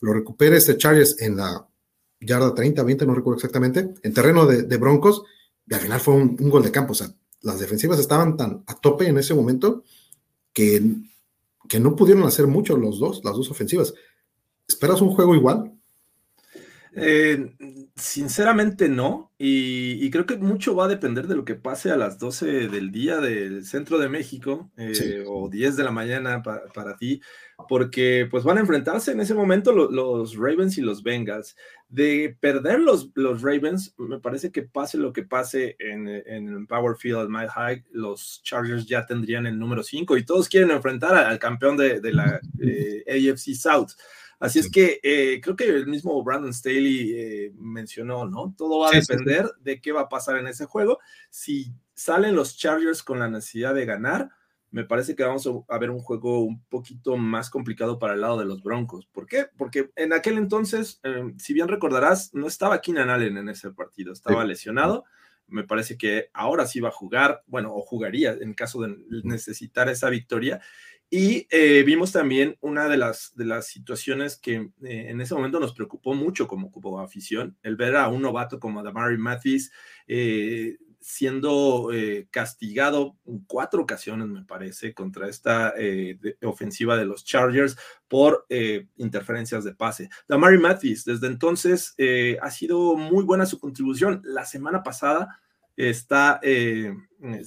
[0.00, 1.66] lo recupere este Chargers en la
[2.20, 5.22] yarda 30, 20, no recuerdo exactamente, en terreno de, Broncos,
[5.66, 6.92] y al final fue un, un, gol de campo.
[6.92, 7.08] O sea,
[7.42, 9.84] las defensivas estaban tan a tope en ese momento
[10.52, 10.82] que
[11.70, 13.94] que no pudieron hacer mucho los dos, las dos ofensivas.
[14.66, 15.72] ¿Esperas un juego igual?
[16.96, 17.54] Eh,
[17.94, 22.18] sinceramente no, y, creo que mucho va a depender de lo que pase a las
[22.18, 27.20] 12 del día del centro de México eh, o 10 de la mañana para ti,
[27.68, 31.56] porque pues van a enfrentarse en ese momento los Ravens y los Bengals.
[31.88, 36.96] De perder los, los Ravens, me parece que pase lo que pase en, en Power
[36.96, 41.38] Field My High, los Chargers ya tendrían el número 5 y todos quieren enfrentar al
[41.38, 43.92] campeón de, la eh, AFC South.
[44.40, 48.54] Así es que eh, creo que el mismo Brandon Staley eh, mencionó, ¿no?
[48.56, 50.98] Todo va a depender de qué va a pasar en ese juego.
[51.28, 54.30] Si salen los Chargers con la necesidad de ganar,
[54.70, 58.38] me parece que vamos a ver un juego un poquito más complicado para el lado
[58.38, 59.06] de los Broncos.
[59.12, 59.46] ¿Por qué?
[59.58, 64.12] Porque en aquel entonces, em, si bien recordarás, no estaba Keenan Allen en ese partido,
[64.12, 65.04] estaba lesionado.
[65.48, 69.88] Me parece que ahora sí va a jugar, bueno, o jugaría en caso de necesitar
[69.88, 70.60] esa victoria.
[71.12, 75.58] Y eh, vimos también una de las, de las situaciones que eh, en ese momento
[75.58, 79.72] nos preocupó mucho como, como afición, el ver a un novato como Damari Mathis
[80.06, 81.90] eh, siendo
[82.30, 85.72] castigado en cuatro ocasiones, me parece, contra esta
[86.42, 88.46] ofensiva de los Chargers por
[88.98, 90.10] interferencias de pase.
[90.28, 91.94] Damari Mathis, desde entonces,
[92.42, 94.20] ha sido muy buena su contribución.
[94.24, 95.40] La semana pasada
[95.74, 96.38] está,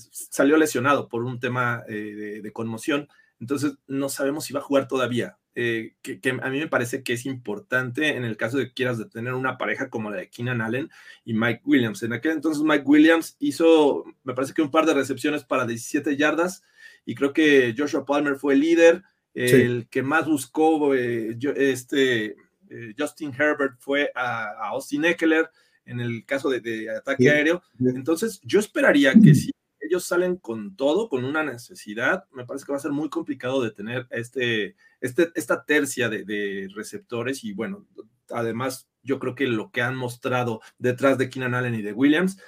[0.10, 3.08] salió lesionado por un tema de conmoción
[3.40, 5.38] entonces, no sabemos si va a jugar todavía.
[5.56, 8.98] Eh, que, a mí me parece que es importante en el caso de que quieras
[8.98, 10.90] de tener una pareja como la de Keenan Allen
[11.26, 12.02] y Mike Williams.
[12.02, 16.18] En aquel entonces Mike Williams hizo, me parece que un par de recepciones para 17
[16.18, 16.64] yardas
[17.06, 19.04] y creo que Joshua Palmer fue el líder,
[19.36, 22.36] el que más buscó eh, este,
[22.70, 25.50] eh, Justin Herbert fue a, Austin Eckler
[25.86, 27.62] en el caso de, ataque aéreo.
[27.80, 29.52] Entonces yo esperaría que si
[29.94, 33.62] ellos salen con todo, con una necesidad, me parece que va a ser muy complicado
[33.62, 37.86] de tener este, este, esta tercia de, receptores y bueno,
[38.32, 42.40] además yo creo que lo que han mostrado detrás de Keenan Allen y de Williams,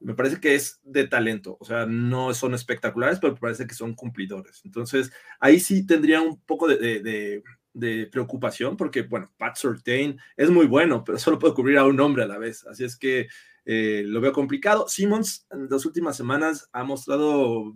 [0.00, 3.94] me parece que es de talento, o sea, no son espectaculares, pero parece que son
[3.94, 4.62] cumplidores.
[4.64, 7.42] Entonces, ahí sí tendría un poco de,
[7.74, 12.00] de preocupación porque, bueno, Pat Surtain es muy bueno, pero solo puede cubrir a un
[12.00, 12.66] hombre a la vez.
[12.66, 13.28] Así es que
[13.66, 14.88] eh, lo veo complicado.
[14.88, 17.74] Simmons en las últimas semanas ha mostrado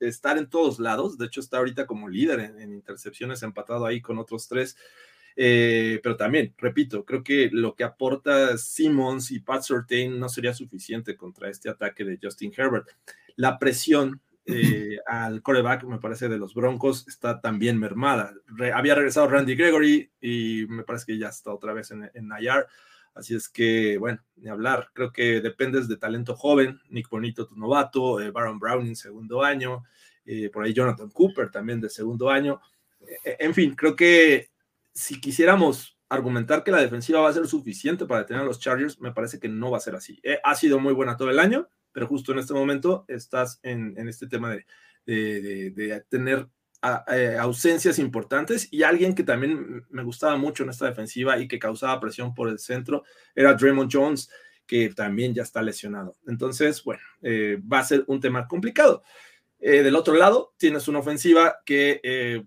[0.00, 1.18] estar en todos lados.
[1.18, 4.76] De hecho, está ahorita como líder en, intercepciones, empatado ahí con otros tres.
[5.36, 10.54] Eh, pero también, repito, creo que lo que aporta Simmons y Pat Surtain no sería
[10.54, 12.88] suficiente contra este ataque de Justin Herbert.
[13.34, 18.32] La presión eh, al coreback, me parece, de los Broncos está también mermada.
[18.72, 22.28] había regresado Randy Gregory y me parece que ya está otra vez en, en.
[23.14, 24.90] Así es que, bueno, ni hablar.
[24.92, 26.80] Creo que dependes de talento joven.
[26.88, 29.84] Nick Bonito, tu novato, eh, Baron Brown segundo año,
[30.24, 32.60] eh, por ahí Jonathan Cooper también de segundo año.
[33.24, 34.50] Eh, en fin, creo que
[34.92, 39.00] si quisiéramos argumentar que la defensiva va a ser suficiente para detener a los Chargers,
[39.00, 40.20] me parece que no va a ser así.
[40.42, 44.26] ha sido muy buena todo el año, pero justo en este momento estás en, este
[44.26, 44.66] tema de,
[45.06, 46.48] de, de tener
[47.08, 51.58] eh, ausencias importantes y alguien que también me gustaba mucho en esta defensiva y que
[51.58, 54.30] causaba presión por el centro era Draymond Jones,
[54.66, 56.16] que también ya está lesionado.
[56.26, 59.02] Entonces, bueno, eh, va a ser un tema complicado.
[59.58, 62.44] Eh, del otro lado, tienes una ofensiva que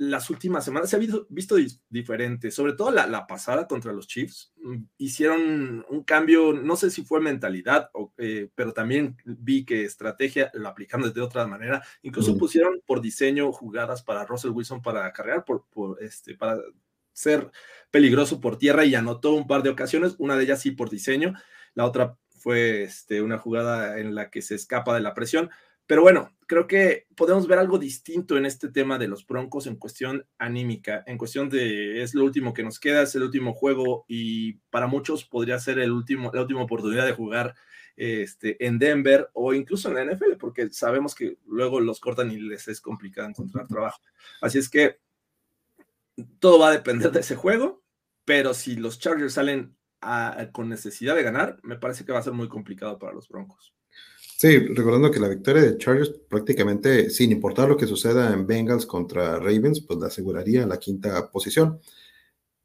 [0.00, 1.56] las últimas semanas se ha visto, visto
[1.90, 4.50] diferente, sobre todo la, pasada contra los Chiefs.
[4.56, 10.50] Mm, hicieron un cambio, no sé si fue mentalidad, eh, pero también vi que estrategia
[10.54, 11.82] lo aplicaron de otra manera.
[12.00, 15.66] Incluso pusieron por diseño jugadas para Russell Wilson para cargar, por,
[16.00, 16.58] este, para
[17.12, 17.50] ser
[17.90, 21.34] peligroso por tierra y anotó un par de ocasiones, una de ellas sí por diseño,
[21.74, 25.50] la otra fue este, una jugada en la que se escapa de la presión
[25.90, 29.74] pero bueno, creo que podemos ver algo distinto en este tema de los Broncos en
[29.74, 34.04] cuestión anímica, en cuestión de es lo último que nos queda, es el último juego
[34.06, 37.56] y para muchos podría ser el último, la última oportunidad de jugar
[37.96, 42.38] este, en Denver o incluso en la NFL, porque sabemos que luego los cortan y
[42.38, 44.00] les es complicado encontrar trabajo.
[44.40, 45.00] Así es que
[46.38, 47.82] todo va a depender de ese juego,
[48.24, 49.74] pero si los Chargers salen
[50.52, 53.74] con necesidad de ganar, me parece que va a ser muy complicado para los Broncos.
[54.40, 58.86] Sí, recordando que la victoria de Chargers prácticamente, sin importar lo que suceda en Bengals
[58.86, 61.78] contra Ravens, pues la aseguraría la quinta posición.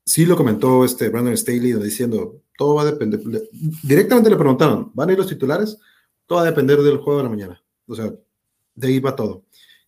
[0.05, 3.19] Sí lo comentó este Brandon Staley diciendo, todo va a depender,
[3.83, 5.77] directamente le preguntaron, ¿van a ir los titulares?
[6.25, 7.61] Todo va a depender del juego de la mañana.
[7.87, 8.09] O sea,
[8.75, 9.43] de ahí va todo.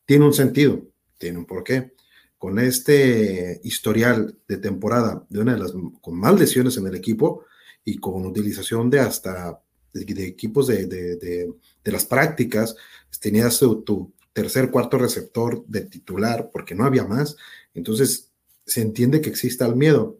[0.05, 0.81] Tiene un sentido,
[1.17, 1.93] tiene un porqué.
[2.37, 5.71] Con este historial de temporada de una de las
[6.01, 7.45] con más lesiones en el equipo
[7.85, 9.61] y con utilización de hasta
[10.05, 11.53] de, equipos de,
[11.91, 12.75] las prácticas,
[13.19, 17.35] tenías tu, tercer, cuarto receptor de titular porque no había más.
[17.73, 18.31] Entonces,
[18.65, 20.19] se entiende que exista el miedo.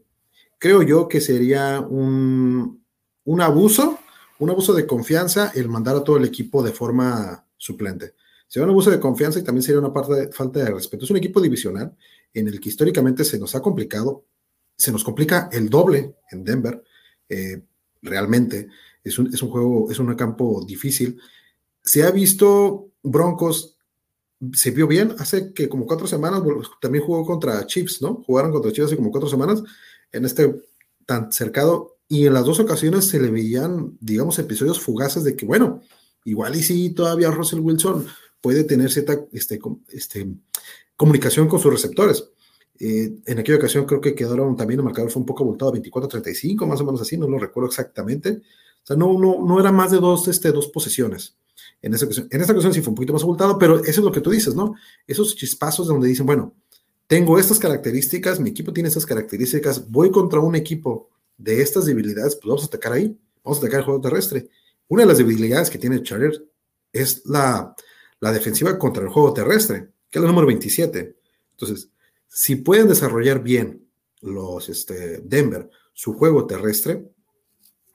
[0.58, 2.84] Creo yo que sería un,
[3.26, 4.00] un abuso,
[4.40, 8.16] un abuso de confianza el mandar a todo el equipo de forma suplente.
[8.48, 11.04] Sería un abuso de confianza y también sería una parte de falta de respeto.
[11.04, 11.96] Es un equipo divisional
[12.34, 14.26] en el que históricamente se nos ha complicado,
[14.76, 16.84] se nos complica el doble en Denver,
[17.28, 17.62] eh,
[18.02, 18.70] realmente.
[19.04, 21.20] Es un, juego, es un campo difícil.
[21.88, 23.78] Se ha visto Broncos,
[24.52, 26.44] se vio bien hace que como cuatro semanas,
[26.82, 28.24] también jugó contra Chiefs, ¿no?
[28.26, 29.64] Jugaron contra Chiefs hace como cuatro semanas
[30.12, 30.54] en este
[31.06, 35.46] tan cercado y en las dos ocasiones se le veían, digamos, episodios fugaces de que,
[35.46, 35.82] bueno,
[36.26, 38.06] igual y sí, todavía Russell Wilson
[38.42, 40.28] puede tener cierta este, este,
[40.98, 42.30] comunicación con sus receptores.
[42.80, 46.68] Eh, en aquella ocasión creo que quedaron también el marcador fue un poco abultado, 24-35,
[46.68, 48.42] más o menos así, no lo recuerdo exactamente.
[48.84, 51.38] O sea, no, no, no era más de dos, este, dos posesiones.
[51.82, 54.06] En, esa ocasión, en esta ocasión sí fue un poquito más abultado, pero eso es
[54.06, 54.76] lo que tú dices, ¿no?
[55.06, 56.56] Esos chispazos donde dicen, bueno,
[57.08, 62.36] tengo estas características, mi equipo tiene estas características, voy contra un equipo de estas debilidades,
[62.36, 64.50] pues vamos a atacar ahí, vamos a atacar el juego terrestre.
[64.88, 66.46] Una de las debilidades que tiene Charger
[66.92, 67.76] es la,
[68.20, 71.16] la defensiva contra el juego terrestre, que es la número 27.
[71.52, 71.90] Entonces,
[72.28, 73.88] si pueden desarrollar bien
[74.22, 77.10] los este, Denver su juego terrestre,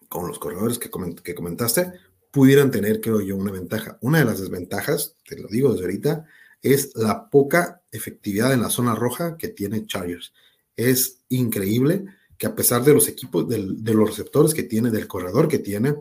[0.08, 0.90] con los corredores que,
[1.22, 1.92] que comentaste,
[2.32, 3.98] pudieran tener, creo yo, una ventaja.
[4.00, 6.26] Una de las desventajas, te lo digo desde ahorita,
[6.62, 10.32] es la poca efectividad en la zona roja que tiene Chargers.
[10.74, 12.06] Es increíble
[12.38, 15.94] que a pesar de los equipos, de, los receptores que tiene, del corredor que tiene,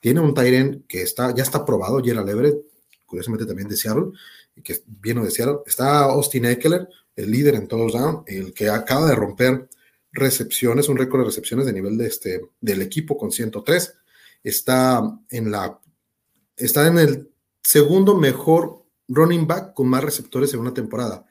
[0.00, 2.58] tiene un Tyren que está, ya está probado, Gerald Everett,
[3.04, 4.12] curiosamente también de Seattle,
[4.62, 5.58] que viene de Seattle.
[5.66, 9.68] Está Austin Eckler, el líder en todos down, el que acaba de romper
[10.12, 13.94] recepciones, un récord de recepciones de nivel de este, del equipo con 103.
[14.42, 15.80] Está en, la,
[16.56, 17.30] está en el
[17.62, 21.26] segundo mejor running back con más receptores en una temporada.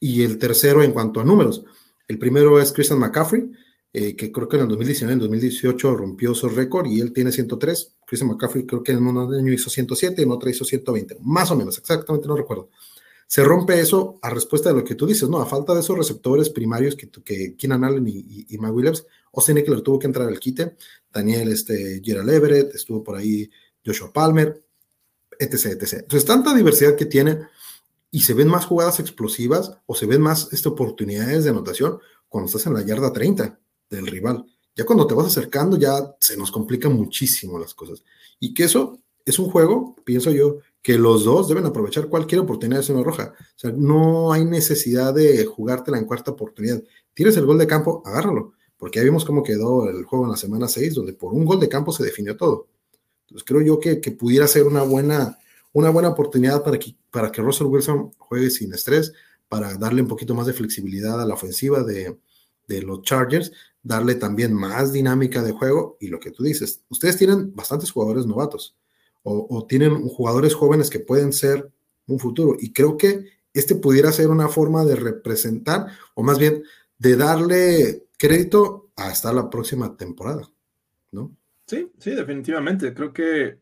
[0.00, 1.64] Y el tercero en cuanto a números.
[2.08, 3.50] El primero es Christian McCaffrey,
[3.92, 7.32] eh, que creo que en el 2019, en 2018 rompió su récord y él tiene
[7.32, 7.96] 103.
[8.06, 11.56] Christian McCaffrey creo que en un año hizo 107, en otro hizo 120, más o
[11.56, 12.70] menos, exactamente no recuerdo
[13.26, 15.38] se rompe eso a respuesta de lo que tú dices, ¿no?
[15.38, 19.04] A falta de esos receptores primarios que, que Keenan Allen y, y, Williams,
[19.36, 20.76] Austin Eckler tuvo que entrar al quite,
[21.12, 23.48] Daniel este, Gerald Everett, estuvo por ahí
[23.84, 24.64] Joshua Palmer,
[25.38, 25.92] etc, etc.
[26.00, 27.46] Entonces, tanta diversidad que tiene
[28.10, 32.46] y se ven más jugadas explosivas o se ven más este, oportunidades de anotación cuando
[32.46, 33.58] estás en la yarda 30
[33.90, 34.44] del rival.
[34.74, 38.02] Ya cuando te vas acercando ya se nos complican muchísimo las cosas.
[38.40, 42.80] Y que eso es un juego, pienso yo, que los dos deben aprovechar cualquier oportunidad
[42.80, 43.34] de zona roja.
[43.38, 46.82] O sea, no hay necesidad de jugártela en cuarta oportunidad.
[47.12, 50.36] Tienes el gol de campo, agárralo, porque ya vimos cómo quedó el juego en la
[50.36, 52.68] semana 6, donde por un gol de campo se definió todo.
[53.22, 55.38] Entonces creo yo que, pudiera ser una buena,
[55.72, 59.12] una buena oportunidad para que, para que Russell Wilson juegue sin estrés,
[59.48, 62.18] para darle un poquito más de flexibilidad a la ofensiva de,
[62.68, 67.16] de los Chargers, darle también más dinámica de juego y lo que tú dices, ustedes
[67.16, 68.76] tienen bastantes jugadores novatos
[69.28, 71.68] o, tienen jugadores jóvenes que pueden ser
[72.06, 72.56] un futuro.
[72.60, 76.62] Y creo que este pudiera ser una forma de representar, o más bien
[76.98, 80.42] de darle crédito hasta la próxima temporada,
[81.12, 81.36] ¿no?
[81.66, 82.94] Sí, sí, definitivamente.
[82.94, 83.58] Creo que,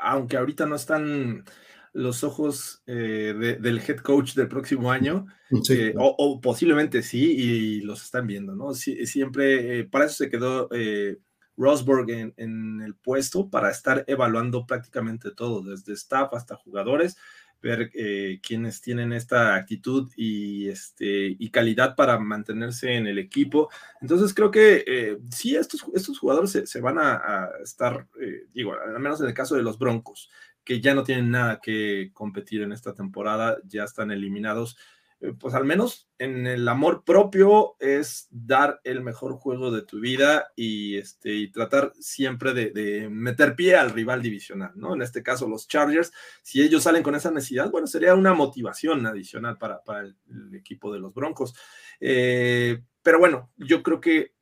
[0.00, 1.44] aunque ahorita no están
[1.92, 5.26] los ojos eh, del head coach del próximo año,
[5.70, 8.72] eh, o, posiblemente sí, y los están viendo, ¿no?
[8.74, 10.68] siempre, para eso se quedó
[11.56, 17.16] Rosberg en, en, el puesto, para estar evaluando prácticamente todo, desde staff hasta jugadores,
[17.62, 23.70] ver eh, quienes tienen esta actitud y, este, y calidad para mantenerse en el equipo.
[24.00, 28.98] Entonces creo que eh, sí, estos, estos jugadores se, van a, estar, eh, digo, al
[29.00, 30.30] menos en el caso de los Broncos,
[30.64, 34.76] que ya no tienen nada que competir en esta temporada, ya están eliminados.
[35.22, 40.00] Eh, pues al menos en el amor propio es dar el mejor juego de tu
[40.00, 44.94] vida y, este, y tratar siempre de, meter pie al rival divisional, ¿no?
[44.94, 46.10] En este caso los Chargers,
[46.42, 50.16] si ellos salen con esa necesidad, bueno, sería una motivación adicional para, el,
[50.54, 51.54] equipo de los Broncos.
[52.00, 54.34] Eh, pero bueno, yo creo que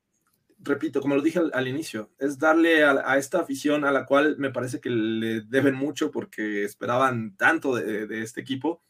[0.60, 4.50] repito, como lo dije al, inicio, es darle a, esta afición a la cual me
[4.50, 8.82] parece que le deben mucho porque esperaban tanto de este equipo,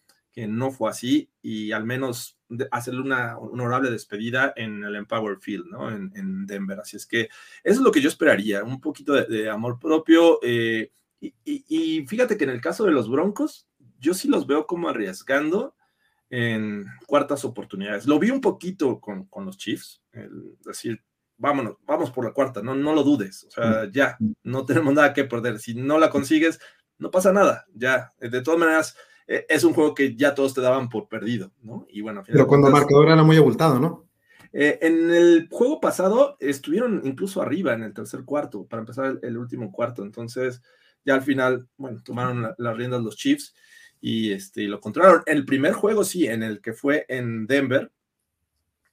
[0.46, 2.38] no fue así y al menos
[2.70, 5.90] hacerle una honorable despedida en el Empower Field, ¿no?
[5.90, 6.80] En, Denver.
[6.80, 7.30] Así es que eso
[7.62, 10.38] es lo que yo esperaría, un poquito de, amor propio.
[10.42, 14.88] Eh, y, fíjate que en el caso de los Broncos, yo sí los veo como
[14.88, 15.74] arriesgando
[16.30, 18.06] en cuartas oportunidades.
[18.06, 20.30] Lo vi un poquito con, los Chiefs, es
[20.64, 21.02] decir,
[21.36, 25.12] vámonos, vamos por la cuarta, no, no lo dudes, o sea, ya, no tenemos nada
[25.12, 25.58] que perder.
[25.58, 26.60] Si no la consigues,
[26.98, 28.12] no pasa nada, ya.
[28.18, 28.96] De todas maneras,
[29.28, 31.86] eh, es un juego que ya todos te daban por perdido, ¿no?
[31.90, 34.08] Y bueno, Pero cuando el marcador era muy abultado, ¿no?
[34.54, 39.36] Eh, en el juego pasado estuvieron incluso arriba en el tercer cuarto, para empezar el,
[39.36, 40.02] último cuarto.
[40.02, 40.62] Entonces,
[41.04, 43.54] ya al final, bueno, tomaron las riendas los Chiefs
[44.00, 45.22] y, este, lo controlaron.
[45.26, 47.92] El primer juego, sí, en el que fue en Denver,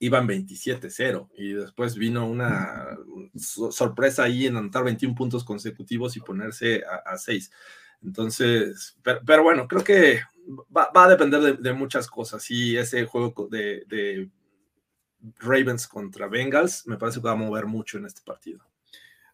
[0.00, 2.98] iban 27-0 y después vino una
[3.34, 7.50] sorpresa ahí en anotar 21 puntos consecutivos y ponerse a, a 6.
[8.02, 10.20] Entonces, pero, bueno, creo que
[10.74, 12.50] va, a depender de, muchas cosas.
[12.50, 14.30] Y ese juego de,
[15.38, 18.60] Ravens contra Bengals me parece que va a mover mucho en este partido.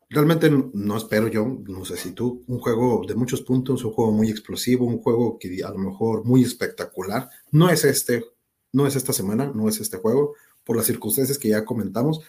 [0.09, 4.12] Realmente no espero yo, no sé si tú, un juego de muchos puntos, un juego
[4.12, 7.31] muy explosivo, un juego que a lo mejor muy espectacular.
[7.51, 8.25] No es este,
[8.72, 12.20] no es esta semana, no es este juego, por las circunstancias que ya comentamos.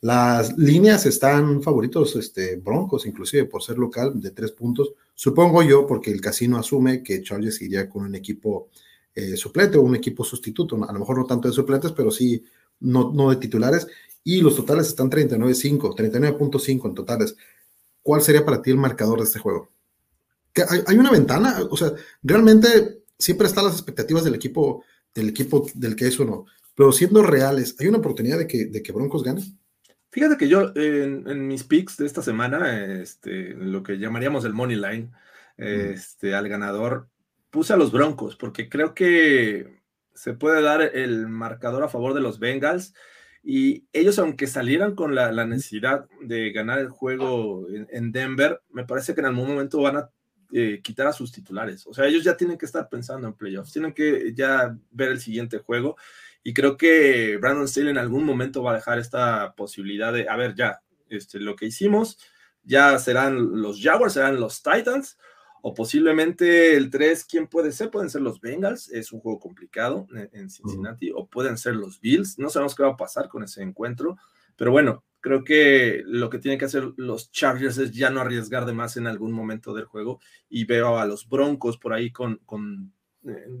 [0.00, 4.92] Las líneas están favoritos, este, Broncos, inclusive por ser local, de tres puntos.
[5.14, 8.68] Supongo yo, porque el casino asume que Chargers iría con un equipo
[9.14, 10.76] eh, suplente o un equipo sustituto.
[10.88, 12.44] A lo mejor no tanto de suplentes, pero sí
[12.80, 13.88] no, no de titulares.
[14.22, 17.36] Y los totales están 39.5, 39.5 en totales.
[18.00, 19.68] ¿Cuál sería para ti el marcador de este juego?
[20.68, 24.84] Hay, hay, una ventana, o sea, realmente siempre están las expectativas del equipo,
[25.14, 28.82] del equipo del que es uno, pero siendo reales, ¿hay una oportunidad de que, de
[28.82, 29.42] que Broncos gane?
[30.18, 34.74] Fíjate que yo en, mis picks de esta semana, este, lo que llamaríamos el money
[34.74, 35.12] line,
[35.56, 37.08] este, al ganador,
[37.50, 39.80] puse a los Broncos porque creo que
[40.14, 42.94] se puede dar el marcador a favor de los Bengals
[43.44, 49.14] y ellos, aunque salieran con la, necesidad de ganar el juego en, Denver, me parece
[49.14, 50.10] que en algún momento van a
[50.52, 51.86] eh, quitar a sus titulares.
[51.86, 55.20] O sea, ellos ya tienen que estar pensando en playoffs, tienen que ya ver el
[55.20, 55.96] siguiente juego
[56.48, 60.36] y creo que Brandon Steele en algún momento va a dejar esta posibilidad de, a
[60.36, 60.80] ver, ya,
[61.10, 62.18] este, lo que hicimos,
[62.62, 65.18] ya serán los Jaguars, serán los Titans,
[65.60, 67.90] o posiblemente el 3, ¿quién puede ser?
[67.90, 72.38] Pueden ser los Bengals, es un juego complicado en, Cincinnati, o pueden ser los Bills,
[72.38, 74.16] no sabemos qué va a pasar con ese encuentro,
[74.56, 78.64] pero bueno, creo que lo que tienen que hacer los Chargers es ya no arriesgar
[78.64, 82.38] de más en algún momento del juego, y veo a los Broncos por ahí con,
[82.46, 82.94] con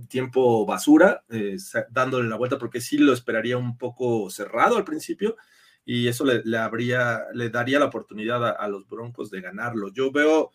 [0.08, 1.56] tiempo basura, eh,
[1.90, 5.36] dándole la vuelta, porque sí lo esperaría un poco cerrado al principio
[5.84, 9.92] y eso le, habría, le daría la oportunidad a, los Broncos de ganarlo.
[9.92, 10.50] Yo veo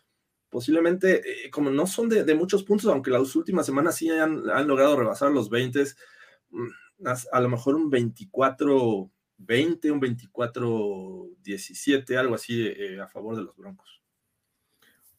[0.50, 4.96] posiblemente, eh, como no son de, muchos puntos, aunque las últimas semanas sí han, logrado
[4.96, 5.86] rebasar los 20,
[6.52, 6.68] mm,
[7.32, 14.03] a, lo mejor un 24-20, un 24-17, algo así eh, a favor de los Broncos.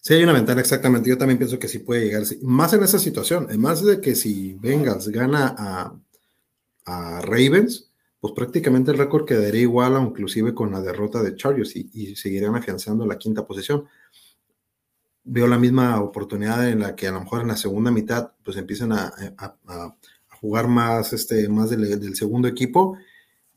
[0.06, 1.08] Sí, hay una ventana, exactamente.
[1.08, 2.24] Yo también pienso que sí puede llegar.
[2.42, 5.96] Más en esa situación, más de que si Bengals gana a,
[6.84, 7.90] a Ravens,
[8.20, 13.06] pues prácticamente el récord quedaría igual, inclusive con la derrota de Chargers y, seguirían afianzando
[13.06, 13.86] la quinta posición.
[15.24, 18.58] Veo la misma oportunidad en la que a lo mejor en la segunda mitad pues
[18.58, 19.10] empiezan a,
[20.38, 22.98] jugar más, este, más del, segundo equipo.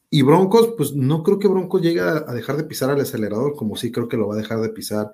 [0.10, 3.76] Y Broncos, pues no creo que Broncos llegue a dejar de pisar al acelerador, como
[3.76, 5.14] sí creo que lo va a dejar de pisar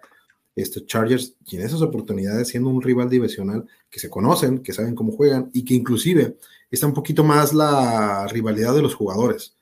[0.55, 5.11] estos Chargers tienen esas oportunidades siendo un rival divisional que se conocen, que saben cómo
[5.11, 6.37] juegan y que inclusive
[6.69, 9.55] está un poquito más la rivalidad de los jugadores,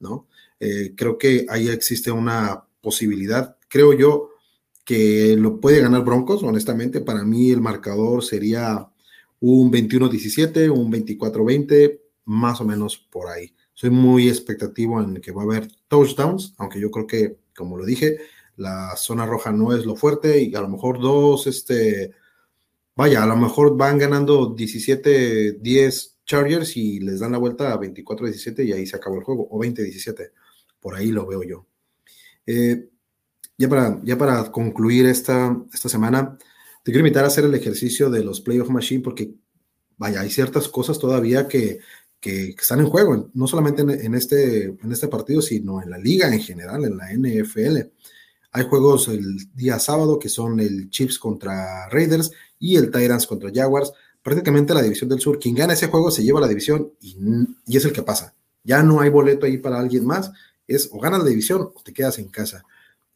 [0.00, 0.26] ¿no?
[0.60, 4.30] Eh, creo que ahí existe una posibilidad, creo yo,
[4.84, 8.88] que lo puede ganar Broncos, honestamente, para mí el marcador sería
[9.40, 13.54] un 21-17, un 24-20, más o menos por ahí.
[13.74, 17.84] Soy muy expectativo en que va a haber touchdowns, aunque yo creo que, como lo
[17.84, 18.18] dije,
[18.58, 22.12] la zona roja no es lo fuerte y a lo mejor dos, este,
[22.94, 28.66] vaya, a lo mejor van ganando 17-10 Chargers y les dan la vuelta a 24-17
[28.66, 30.32] y ahí se acabó el juego, o 20-17,
[30.80, 31.66] por ahí lo veo yo.
[32.46, 32.88] Eh,
[33.56, 36.36] ya, para, ya para concluir esta, esta semana,
[36.82, 39.34] te quiero invitar a hacer el ejercicio de los Playoff Machine porque,
[39.96, 41.78] vaya, hay ciertas cosas todavía que,
[42.20, 46.32] que, están en juego, no solamente en, este, en este partido, sino en la liga
[46.32, 47.88] en general, en la NFL.
[48.52, 53.50] Hay juegos el día sábado que son el Chiefs contra Raiders y el Tyrants contra
[53.52, 53.92] Jaguars.
[54.22, 55.38] Prácticamente la división del sur.
[55.38, 58.34] Quien gana ese juego se lleva la división y, es el que pasa.
[58.64, 60.30] Ya no hay boleto ahí para alguien más.
[60.66, 62.62] Es o ganas la división o te quedas en casa.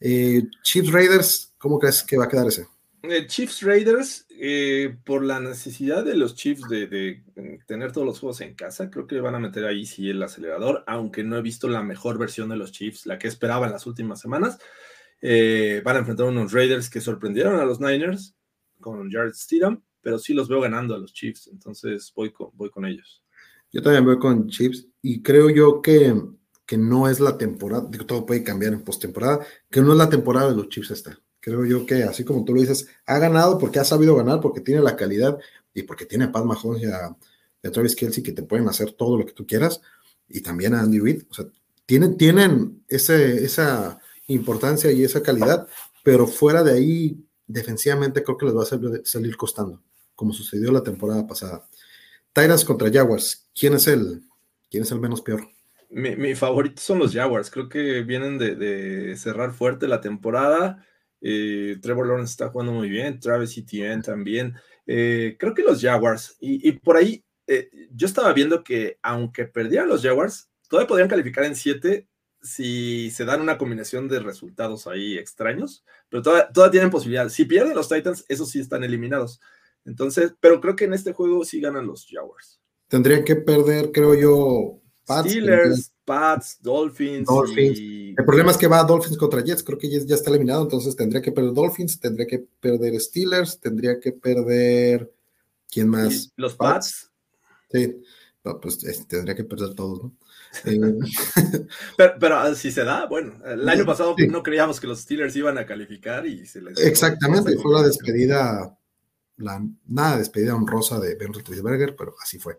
[0.01, 2.67] Eh, Chiefs Raiders, ¿cómo crees que va a quedar ese?
[3.03, 7.23] Eh, Chiefs Raiders, eh, por la necesidad de los Chiefs de,
[7.67, 10.85] tener todos los juegos en casa, creo que van a meter ahí sí el acelerador,
[10.87, 13.87] aunque no he visto la mejor versión de los Chiefs, la que esperaba en las
[13.87, 14.59] últimas semanas.
[15.23, 18.35] Eh, van a enfrentar unos Raiders que sorprendieron a los Niners
[18.81, 23.23] con Jared Stidham, pero sí los veo ganando a los Chiefs, entonces voy con, ellos.
[23.71, 26.21] Yo también voy con Chiefs y creo yo que,
[26.67, 30.51] que no es la temporada, todo puede cambiar en postemporada, que no es la temporada
[30.51, 33.81] de los Chiefs esta Creo yo que, así como tú lo dices, ha ganado porque
[33.81, 35.39] ha sabido ganar, porque tiene la calidad
[35.75, 37.17] y porque tiene a Pat Mahomes y a,
[37.73, 39.81] Travis Kelsey que te pueden hacer todo lo que tú quieras,
[40.29, 41.25] y también a Andy Reid.
[41.31, 41.47] O sea,
[41.87, 44.01] tienen, tienen ese, esa
[44.33, 45.67] importancia y esa calidad,
[46.03, 49.83] pero fuera de ahí, defensivamente creo que les va a salir costando,
[50.15, 51.67] como sucedió la temporada pasada.
[52.33, 54.23] Tyrants contra Jaguars, ¿quién es el,
[54.71, 55.47] quién es el menos peor?
[55.91, 60.87] Mi, favorito son los Jaguars, creo que vienen de, de cerrar fuerte la temporada
[61.23, 64.55] eh, Trevor Lawrence está jugando muy bien, Travis Etienne también.
[64.87, 69.89] Eh, creo que los Jaguars, y, por ahí eh, yo estaba viendo que aunque perdieran
[69.89, 72.09] los Jaguars, todavía podrían calificar en 7
[72.43, 77.29] si se dan una combinación de resultados ahí extraños, pero todavía, tienen posibilidad.
[77.29, 79.41] Si pierden los Titans, esos sí están eliminados.
[79.85, 82.61] Entonces, pero creo que en este juego sí ganan los Jaguars.
[82.89, 87.29] Tendrían que perder, creo yo, Steelers, Pats, Dolphins.
[87.57, 90.95] El problema es que va Dolphins contra Jets, creo que Jets ya está eliminado, entonces
[90.95, 95.13] tendría que perder Dolphins, tendría que perder Steelers, tendría que perder.
[95.71, 96.31] ¿Quién más?
[96.37, 97.11] Los Pats.
[97.71, 98.03] Sí,
[98.61, 98.79] pues
[99.09, 100.17] tendría que perder todos, ¿no?
[100.65, 100.79] Eh,
[102.21, 105.59] pero, ah, si se da, bueno, el año pasado no creíamos que los Steelers iban
[105.59, 106.79] a calificar y se les.
[106.79, 108.77] Exactamente, fue la despedida,
[109.39, 112.59] la nada despedida honrosa de Ben Roethlisberger, pero así fue.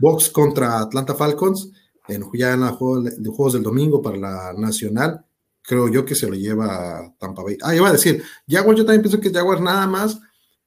[0.00, 1.70] Box contra Atlanta Falcons
[2.08, 5.24] en, ya en los juegos del domingo para la nacional,
[5.62, 7.58] creo yo que se lo lleva Tampa Bay.
[7.62, 10.18] Ah, iba a decir, Jaguars, yo también pienso que Jaguars nada más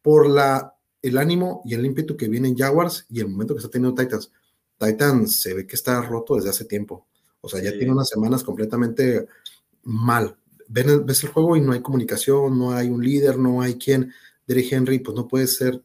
[0.01, 3.59] por la, el ánimo y el ímpetu que viene en Jaguars y el momento que
[3.59, 4.31] está teniendo Titans.
[4.81, 7.07] Titans se ve que está roto desde hace tiempo.
[7.41, 9.27] O sea, ya tiene unas semanas completamente
[9.83, 10.35] mal.
[10.67, 14.13] ves el juego y no hay comunicación, no hay un líder, no hay quien.
[14.47, 15.81] Derrick Henry, pues no puede ser,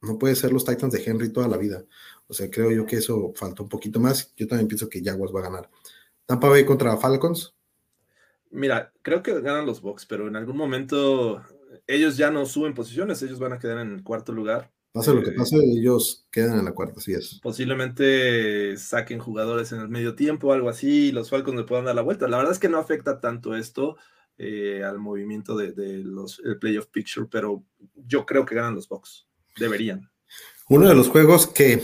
[0.00, 1.84] no puede ser los Titans de Henry toda la vida.
[2.28, 4.32] O sea, creo yo que eso falta un poquito más.
[4.36, 5.70] Yo también pienso que Jaguars va a ganar.
[6.26, 7.54] Tampa Bay contra Falcons.
[8.50, 11.42] Mira, creo que ganan los Bucks, pero en algún momento
[11.86, 14.70] ellos ya no suben posiciones, ellos van a quedar en el cuarto lugar.
[14.92, 17.40] Pase lo que eh, pase, ellos quedan en la cuarta, así es.
[17.42, 21.86] Posiblemente saquen jugadores en el medio tiempo o algo así, y los Falcons le puedan
[21.86, 22.28] dar la vuelta.
[22.28, 23.96] La verdad es que no afecta tanto esto
[24.36, 27.64] eh, al movimiento de, los el playoff picture, pero
[28.06, 29.26] yo creo que ganan los Bucks.
[29.56, 30.10] Deberían.
[30.68, 31.82] Uno de los juegos que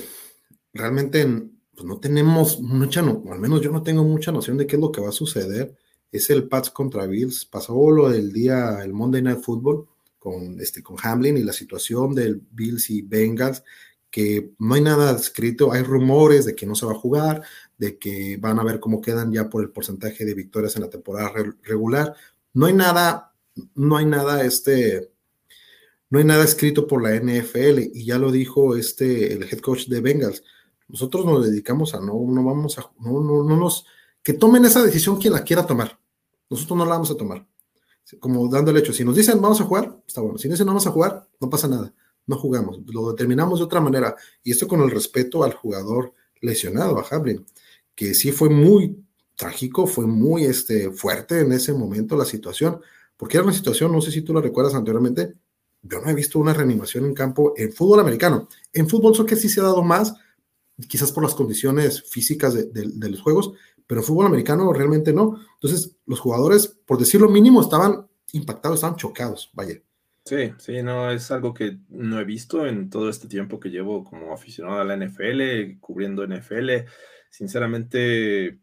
[0.75, 1.27] realmente
[1.75, 4.83] pues, no tenemos mucha, no, al menos yo no tengo mucha noción de qué es
[4.83, 5.75] lo que va a suceder.
[6.13, 7.47] Es el Pats contra Bills.
[7.47, 9.89] Pasó lo del día, el Monday Night Football
[10.31, 13.63] con, este, con Hamlin y la situación del Bills y Bengals,
[14.11, 17.43] que no hay nada escrito, hay rumores de que no se va a jugar,
[17.77, 20.91] de que van a ver cómo quedan ya por el porcentaje de victorias en la
[20.91, 22.15] temporada regular.
[22.55, 23.35] No hay nada,
[23.75, 25.11] no hay nada, este,
[26.11, 29.87] no hay nada escrito por la NFL y ya lo dijo este, el head coach
[29.89, 30.43] de Bengals
[30.89, 33.85] nosotros nos dedicamos a no, no vamos a, no, no, no nos,
[34.23, 35.99] que tomen esa decisión quien la quiera tomar.
[36.49, 37.47] Nosotros no la vamos a tomar.
[38.21, 40.39] Como dando el hecho, si nos dicen vamos a jugar, está bueno.
[40.39, 41.93] Si dicen no vamos a jugar, no pasa nada.
[42.27, 42.81] No jugamos.
[42.87, 44.15] Lo determinamos de otra manera.
[44.43, 47.45] Y esto con el respeto al jugador lesionado, a Hamlin,
[47.95, 49.05] que sí fue muy
[49.35, 52.81] trágico, fue muy este, fuerte en ese momento la situación,
[53.17, 55.35] porque era una situación, no sé si tú lo recuerdas anteriormente,
[55.83, 58.49] yo no he visto una reanimación en campo en fútbol americano.
[58.73, 60.15] En fútbol que sí se ha dado más,
[60.89, 63.53] quizás por las condiciones físicas de, los juegos,
[63.89, 65.41] pero fútbol americano realmente no.
[65.55, 69.81] Entonces, los jugadores, por decirlo mínimo, estaban impactados, estaban chocados, vaya.
[70.25, 74.05] Sí, sí, no, es algo que no he visto en todo este tiempo que llevo
[74.05, 76.71] como aficionado a la NFL, cubriendo NFL.
[77.31, 78.59] Sinceramente,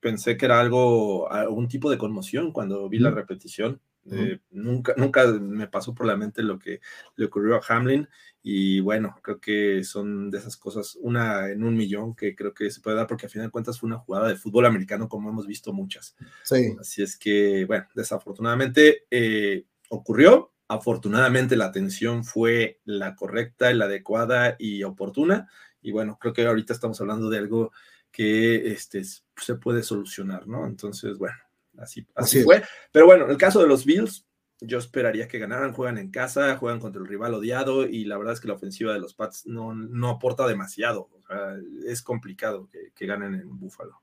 [0.00, 3.78] pensé que era algo, algún tipo de conmoción cuando vi la repetición.
[4.10, 6.80] Eh, nunca, nunca me pasó por la mente lo que
[7.14, 8.08] le ocurrió a Hamlin
[8.42, 12.68] y bueno, creo que son de esas cosas, una en un millón que creo que
[12.70, 15.30] se puede dar porque al final de cuentas fue una jugada de fútbol americano como
[15.30, 16.16] hemos visto muchas.
[16.42, 16.74] Sí.
[16.80, 24.56] Así es que, bueno, desafortunadamente eh, ocurrió, Afortunadamente la atención fue la correcta, la adecuada
[24.58, 25.50] y oportuna.
[25.82, 27.72] Y bueno, creo que ahorita estamos hablando de algo
[28.10, 30.64] que este, se puede solucionar, ¿no?
[30.66, 31.36] Entonces, bueno,
[31.78, 32.62] así, así, fue.
[32.90, 34.26] Pero bueno, en el caso de los Bills,
[34.60, 38.34] yo esperaría que ganaran, juegan en casa, juegan contra el rival odiado y la verdad
[38.34, 41.08] es que la ofensiva de los Pats no, no aporta demasiado.
[41.12, 41.56] O sea,
[41.86, 44.00] es complicado que, que ganen en Buffalo.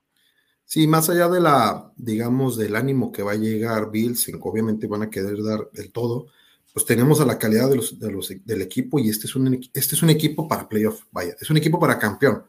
[0.64, 5.02] Sí, más allá de la, digamos, del ánimo que va a llegar Bills, obviamente van
[5.02, 6.28] a querer dar el todo,
[6.72, 9.52] pues tenemos a la calidad de los, de los, del equipo y este es, un,
[9.74, 12.44] este es un equipo para playoff, vaya, es un equipo para campeón.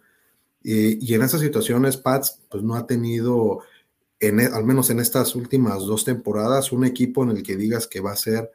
[0.62, 3.62] y en esas situaciones, Pats, pues no ha tenido,
[4.22, 8.00] e, al menos en estas últimas dos temporadas, un equipo en el que digas que
[8.00, 8.52] va a ser,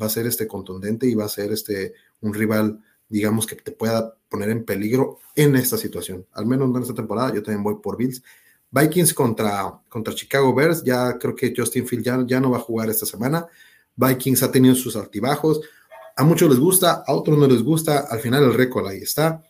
[0.00, 3.70] va a ser este contundente y va a ser este, un rival, digamos, que te
[3.70, 6.26] pueda poner en peligro en esta situación.
[6.32, 8.22] Al menos en esta temporada, yo también voy por Bills.
[8.70, 12.60] Vikings contra, contra Chicago Bears, ya creo que Justin Field ya, ya no va a
[12.60, 13.46] jugar esta semana.
[13.94, 15.60] Vikings ha tenido sus altibajos.
[16.16, 18.00] A muchos les gusta, a otros no les gusta.
[18.10, 19.44] Al final el récord ahí está.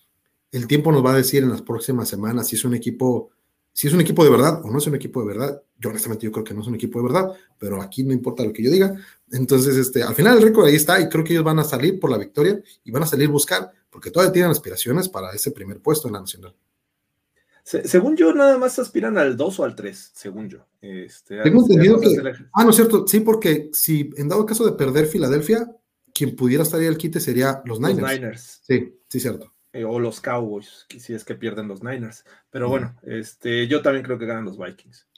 [0.52, 3.30] El tiempo nos va a decir en las próximas semanas si es un equipo,
[3.74, 5.62] si es un equipo de verdad o no es un equipo de verdad.
[5.78, 8.42] Yo honestamente yo creo que no es un equipo de verdad, pero aquí no importa
[8.42, 8.94] lo que yo diga.
[9.32, 12.00] Entonces, este, al final el récord ahí está y creo que ellos van a salir
[12.00, 15.50] por la victoria y van a salir a buscar, porque todavía tienen aspiraciones para ese
[15.50, 16.54] primer puesto en la nacional
[17.64, 20.66] según yo, nada más aspiran al 2 o al 3, según yo.
[20.82, 22.14] Este, Tengo entendido que.
[22.52, 23.06] Ah, no es cierto.
[23.06, 25.74] Sí, porque si en dado caso de perder Filadelfia,
[26.12, 28.00] quien pudiera estar ahí al quite sería los Niners.
[28.00, 28.60] Los Niners.
[28.62, 29.53] Sí, sí, cierto.
[29.74, 32.24] Eh, o los Cowboys, si es que pierden los Niners.
[32.48, 35.08] Pero bueno, este, yo también creo que ganan los Vikings.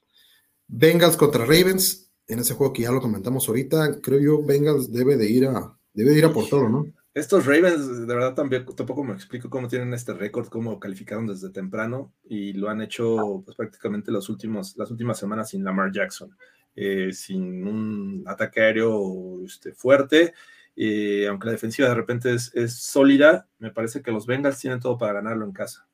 [0.67, 5.19] Bengals contra Ravens, en ese juego que ya lo comentamos ahorita, creo yo Bengals debe
[5.19, 6.87] de ir a, debe de ir a por todo, ¿no?
[7.13, 11.51] Estos Ravens, de verdad, también, tampoco me explico cómo tienen este récord, cómo calificaron desde
[11.51, 16.35] temprano y lo han hecho pues, prácticamente los últimos, las últimas semanas sin Lamar Jackson,
[16.75, 20.33] eh, sin un ataque aéreo este, fuerte.
[20.77, 24.99] Eh, aunque la defensiva de repente es, sólida, me parece que los Bengals tienen todo
[24.99, 25.87] para ganarlo en casa.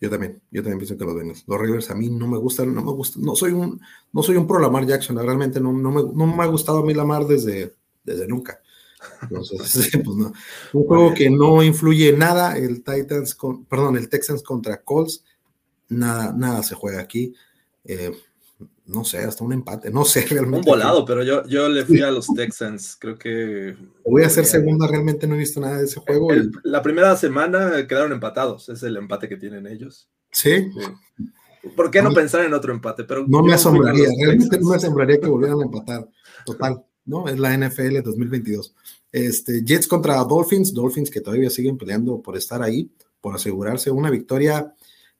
[0.00, 1.44] Yo también, yo también pienso que los Bengals.
[1.46, 3.80] Los Ravens a mí no me gustan, no me gustan, no soy un,
[4.12, 6.86] no soy un pro Lamar Jackson, realmente no, no, me, no me ha gustado a
[6.86, 8.60] mí Lamar desde, desde nunca.
[9.22, 10.32] Entonces, pues no.
[10.72, 15.24] Un juego que no influye nada, el Titans, con, perdón, el Texans contra Colts,
[15.88, 17.34] nada, nada se juega aquí.
[17.84, 18.12] Eh,
[18.86, 20.68] no sé, hasta un empate, no sé realmente.
[20.68, 23.76] Un volado, pero yo, yo le fui a los Texans, creo que...
[24.04, 26.28] Voy a hacer segunda, realmente no he visto nada de ese juego.
[26.62, 30.08] La primera semana quedaron empatados, es el empate que tienen ellos.
[30.30, 30.70] Sí.
[31.74, 33.04] ¿Por qué no, pensar en otro empate?
[33.04, 36.08] Pero no me asombraría, realmente no me asombraría que volvieran a empatar,
[36.44, 36.84] total.
[37.06, 37.28] ¿no?
[37.28, 38.74] Es la NFL 2022.
[39.12, 44.10] Este, Jets contra Dolphins, Dolphins que todavía siguen peleando por estar ahí, por asegurarse una
[44.10, 44.74] victoria.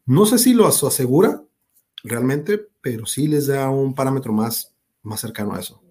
[0.05, 1.43] No sé si lo asegura
[2.07, 5.83] realmente, pero sí les da un parámetro más, más cercano a eso.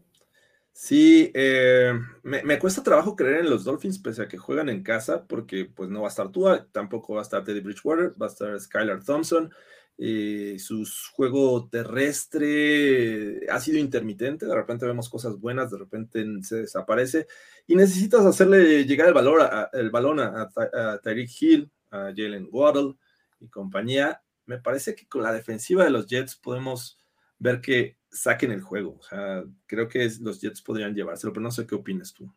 [0.77, 1.93] Sí, eh,
[2.23, 5.89] me, cuesta trabajo creer en los Dolphins pese a que juegan en casa, porque pues
[5.89, 9.01] no va a estar Tua, tampoco va a estar Teddy Bridgewater, va a estar Skylar
[9.03, 9.51] Thompson.
[9.97, 16.57] Eh, su juego terrestre ha sido intermitente, de repente vemos cosas buenas, de repente se
[16.57, 17.27] desaparece
[17.65, 22.49] y necesitas hacerle llegar el, valor a, el balón a, a, Tyreek Hill, a Jalen
[22.51, 22.95] Waddle
[23.39, 24.21] y compañía.
[24.45, 26.99] Me parece que con la defensiva de los Jets podemos
[27.39, 28.97] ver que saquen el juego.
[28.99, 32.31] O sea, creo que los Jets podrían llevárselo, pero no sé qué opinas tú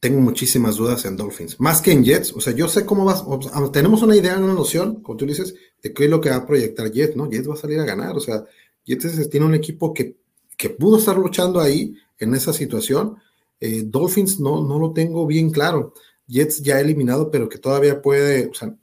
[0.00, 2.32] tengo muchísimas dudas en Dolphins, más que en Jets.
[2.32, 3.22] O sea, yo sé cómo vas,
[3.70, 6.46] tenemos una idea, una noción, como tú dices, de qué es lo que va a
[6.46, 7.30] proyectar Jets, ¿no?
[7.30, 8.16] Jets va a salir a ganar.
[8.16, 8.44] O sea,
[8.86, 10.16] Jets tiene un equipo que,
[10.56, 13.16] que pudo estar luchando ahí en esa situación.
[13.60, 15.92] Eh, Dolphins no, no lo tengo bien claro.
[16.26, 18.74] Jets ya eliminado, pero que todavía puede, o sea,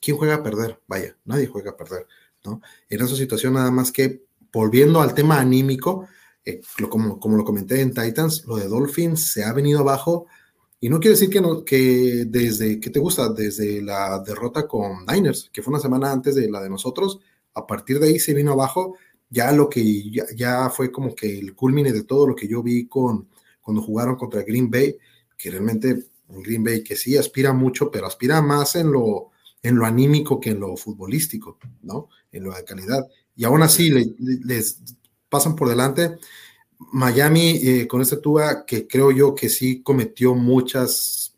[0.00, 0.80] ¿quién juega a perder?
[0.86, 2.06] Vaya, nadie juega a perder,
[2.44, 2.60] ¿no?
[2.88, 6.08] En esa situación, nada más que volviendo al tema anímico,
[6.44, 10.26] eh, como, como lo comenté en Titans, lo de Dolphins se ha venido abajo
[10.78, 13.30] y no quiere decir que, no, que desde, ¿qué te gusta?
[13.30, 17.18] Desde la derrota con Niners, que fue una semana antes de la de nosotros,
[17.54, 18.96] a partir de ahí se vino abajo,
[19.30, 22.86] ya lo que ya, fue como que el culmine de todo lo que yo vi
[22.86, 23.28] con
[23.60, 24.96] cuando jugaron contra Green Bay,
[25.36, 29.30] que realmente Green Bay que sí aspira mucho, pero aspira más en lo,
[29.66, 32.08] en lo anímico que en lo futbolístico, ¿no?
[32.30, 33.04] En lo de calidad.
[33.34, 34.80] Y aún así les
[35.28, 36.18] pasan por delante
[36.92, 41.34] Miami eh, con este Tua que creo yo que sí cometió muchas,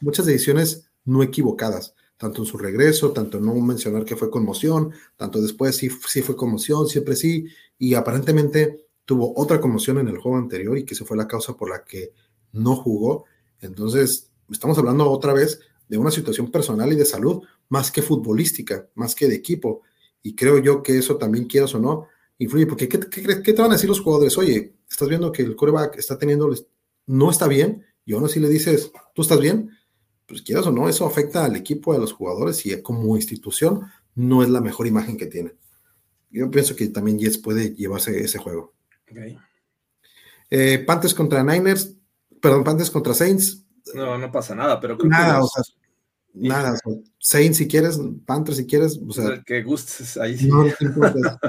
[0.00, 4.92] muchas decisiones no equivocadas, tanto en su regreso, tanto en no mencionar que fue conmoción,
[5.16, 7.46] tanto después sí, sí fue conmoción, siempre sí,
[7.78, 11.56] y aparentemente tuvo otra conmoción en el juego anterior y que se fue la causa
[11.56, 12.12] por la que
[12.52, 13.24] no jugó.
[13.60, 18.88] Entonces, estamos hablando otra vez de una situación personal y de salud, más que futbolística,
[18.94, 19.82] más que de equipo.
[20.22, 23.70] Y creo yo que eso también, quieras o no, influye, porque ¿qué, qué, te van
[23.70, 24.36] a decir los jugadores?
[24.36, 26.52] Oye, estás viendo que el coreback está teniendo,
[27.06, 29.70] no está bien, y aún así le dices, ¿tú estás bien?
[30.26, 33.82] Pues quieras o no, eso afecta al equipo, a los jugadores, y como institución
[34.14, 35.54] no es la mejor imagen que tiene.
[36.30, 38.74] Yo pienso que también Jets puede llevarse ese juego.
[39.10, 39.38] Okay.
[40.50, 41.94] Eh, Panthers contra Niners,
[42.40, 43.64] perdón, Panthers contra Saints.
[43.94, 45.62] No, no pasa nada, pero nada, o sea,
[46.34, 46.78] nada.
[47.18, 50.48] Saints si quieres, Panthers si quieres, o sea, que gustes ahí.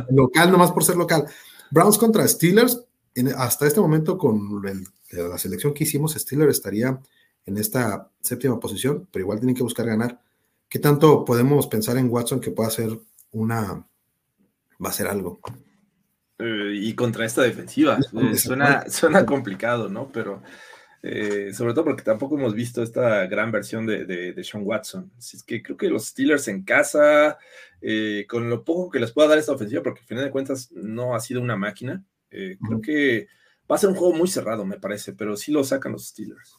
[0.09, 1.25] local, nomás por ser local.
[1.69, 2.83] Browns contra Steelers,
[3.37, 4.61] hasta este momento con
[5.11, 6.99] la selección que hicimos, Steelers estaría
[7.45, 10.19] en esta séptima posición, pero igual tienen que buscar ganar.
[10.69, 12.97] ¿Qué tanto podemos pensar en Watson que pueda ser
[13.31, 13.85] una,
[14.83, 15.39] va a ser algo?
[16.39, 20.11] Eh, y contra esta defensiva, eh, suena, suena complicado, ¿no?
[20.11, 20.41] Pero
[21.03, 25.11] eh, sobre todo porque tampoco hemos visto esta gran versión de, de, Sean Watson.
[25.17, 27.39] Así es que creo que los Steelers en casa,
[27.81, 30.71] eh, con lo poco que les pueda dar esta ofensiva, porque al final de cuentas
[30.71, 33.27] no ha sido una máquina, eh, creo que
[33.69, 36.57] va a ser un juego muy cerrado, me parece, pero sí lo sacan los Steelers.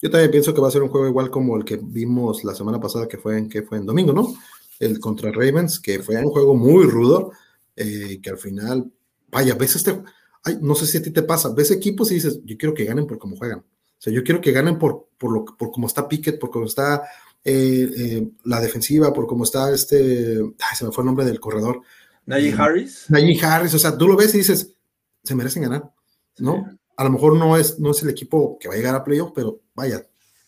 [0.00, 2.54] Yo también pienso que va a ser un juego igual como el que vimos la
[2.54, 4.34] semana pasada, que fue en, que fue en domingo, ¿no?
[4.78, 7.32] El contra Ravens, que fue un juego muy rudo,
[7.74, 8.90] que al final,
[9.28, 10.00] vaya, ves este,
[10.44, 12.84] ay, no sé si a ti te pasa, ves equipos y dices, yo quiero que
[12.84, 13.64] ganen por cómo juegan.
[14.00, 16.64] O sea, yo quiero que ganen por, por, lo, por cómo está Pickett, por cómo
[16.64, 17.02] está
[17.44, 21.38] eh, eh, la defensiva, por cómo está este, ay, se me fue el nombre del
[21.38, 21.82] corredor.
[22.24, 23.04] Najee Harris.
[23.10, 24.74] Najee Harris, o sea, tú lo ves y dices,
[25.22, 25.92] se merecen ganar,
[26.38, 26.66] ¿no?
[26.96, 29.32] A lo mejor no es, no es el equipo que va a llegar a playoff,
[29.34, 30.02] pero vaya,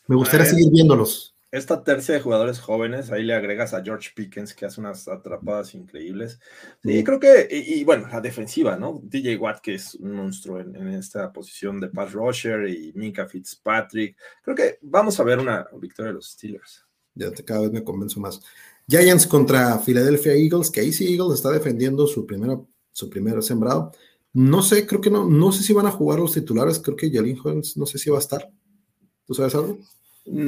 [0.06, 4.54] me gustaría seguir viéndolos esta tercia de jugadores jóvenes, ahí le agregas a George Pickens,
[4.54, 6.40] que hace unas atrapadas increíbles.
[6.82, 9.02] Sí, creo que, y, bueno, la defensiva, ¿no?
[9.04, 14.16] DJ Watt, que es un monstruo en, esta posición de pass rusher, y Minka Fitzpatrick.
[14.42, 16.86] Creo que vamos a ver una victoria de los Steelers.
[17.14, 18.40] Ya cada vez me convenzo más.
[18.88, 23.92] Giants contra Philadelphia Eagles, que Casey Eagles está defendiendo su primero, su primer sembrado.
[24.32, 27.10] No sé, creo que no, no sé si van a jugar los titulares, creo que
[27.10, 28.50] Jalen Jones, no sé si va a estar.
[29.26, 29.78] ¿Tú sabes algo?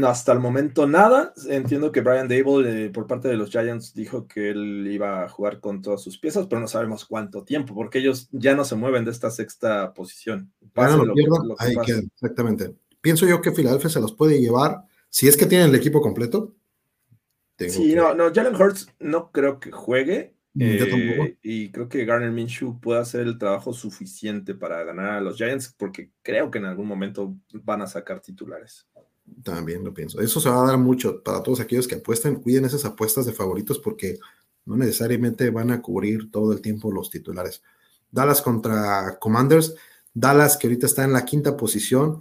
[0.04, 1.34] Hasta el momento nada.
[1.48, 5.28] Entiendo que Brian Dable eh, por parte de los Giants dijo que él iba a
[5.28, 8.76] jugar con todas sus piezas, pero no sabemos cuánto tiempo, porque ellos ya no se
[8.76, 10.52] mueven de esta sexta posición.
[11.58, 11.74] ahí
[12.14, 12.74] exactamente.
[13.00, 16.54] Pienso yo que Filadelfia se los puede llevar, si es que tienen el equipo completo.
[17.58, 20.34] Sí, no, no, Jalen Hurts no creo que juegue.
[20.54, 25.20] Mm, eh, y creo que Garner Minshew puede hacer el trabajo suficiente para ganar a
[25.20, 28.88] los Giants, porque creo que en algún momento van a sacar titulares.
[29.42, 30.20] También lo pienso.
[30.20, 32.36] Eso se va a dar mucho para todos aquellos que apuestan.
[32.36, 34.18] Cuiden esas apuestas de favoritos porque
[34.66, 37.62] no necesariamente van a cubrir todo el tiempo los titulares.
[38.10, 39.74] Dallas contra Commanders.
[40.12, 42.20] Dallas que ahorita está en la quinta posición.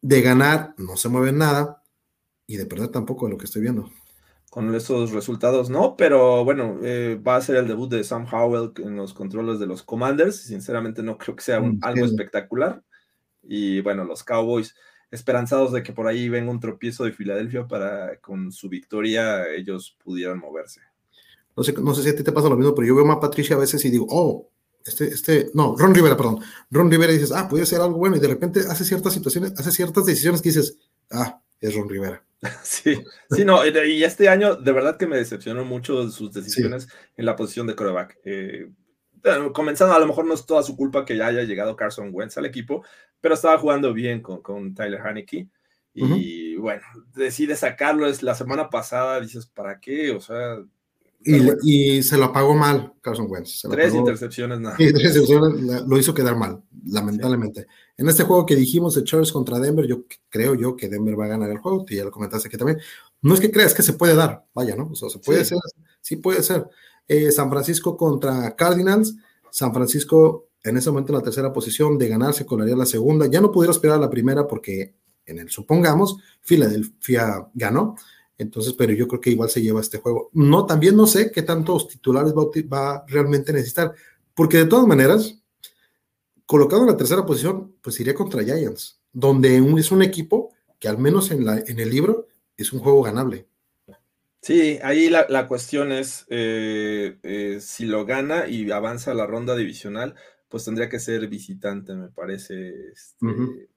[0.00, 1.82] De ganar no se mueve nada
[2.46, 3.90] y de perder tampoco de lo que estoy viendo.
[4.50, 8.72] Con esos resultados no, pero bueno, eh, va a ser el debut de Sam Howell
[8.76, 10.36] en los controles de los Commanders.
[10.42, 12.82] Sinceramente no creo que sea mm, algo espectacular.
[13.42, 14.74] Y bueno, los Cowboys
[15.14, 19.96] esperanzados de que por ahí venga un tropiezo de Filadelfia para con su victoria ellos
[20.02, 20.80] pudieran moverse.
[21.56, 23.20] No sé, no sé si a ti te pasa lo mismo, pero yo veo a
[23.20, 24.50] Patricia a veces y digo, oh,
[24.84, 26.40] este, este, no, Ron Rivera, perdón.
[26.70, 29.52] Ron Rivera y dices, ah, puede ser algo bueno, y de repente hace ciertas situaciones,
[29.56, 30.78] hace ciertas decisiones que dices,
[31.12, 32.22] ah, es Ron Rivera.
[32.62, 37.24] Sí, sí, no, y este año de verdad que me decepcionó mucho sus decisiones en
[37.24, 38.18] la posición de coreback.
[38.22, 38.68] Eh,
[39.52, 42.36] comenzando, a lo mejor no es toda su culpa que ya haya llegado Carson Wentz
[42.36, 42.84] al equipo,
[43.20, 45.48] pero estaba jugando bien con, con Tyler Haneke.
[45.94, 46.82] Y bueno,
[47.14, 50.10] decide sacarlo es la semana pasada, dices, ¿para qué?
[50.10, 50.58] O sea.
[51.26, 53.62] Y, se lo pagó mal Carson Wentz.
[53.70, 54.76] tres intercepciones, nada.
[54.76, 57.66] tres intercepciones lo hizo quedar mal, lamentablemente.
[57.96, 61.24] En este juego que dijimos de Chargers contra Denver, yo creo yo que Denver va
[61.24, 62.78] a ganar el juego, y ya lo comentaste aquí también.
[63.22, 64.90] No es que creas que se puede dar, vaya, ¿no?
[64.92, 65.58] O sea, se puede ser,
[66.02, 66.66] sí puede ser.
[67.08, 69.14] Eh, San Francisco contra Cardinals.
[69.50, 73.26] San Francisco en ese momento en la tercera posición, de ganar se colaría la segunda.
[73.26, 74.94] Ya no pudiera esperar a la primera porque
[75.26, 77.96] en el supongamos, Filadelfia ganó.
[78.36, 80.30] Entonces, pero yo creo que igual se lleva este juego.
[80.32, 83.94] No, también no sé qué tantos titulares va, va realmente a necesitar,
[84.34, 85.38] porque de todas maneras,
[86.46, 90.50] colocado en la tercera posición, pues iría contra Giants, donde es un equipo
[90.80, 92.26] que al menos en, la, en el libro
[92.56, 93.46] es un juego ganable.
[94.44, 99.56] Sí, ahí la, cuestión es eh, eh, si lo gana y avanza a la ronda
[99.56, 100.14] divisional,
[100.50, 103.26] pues tendría que ser visitante, me parece, este,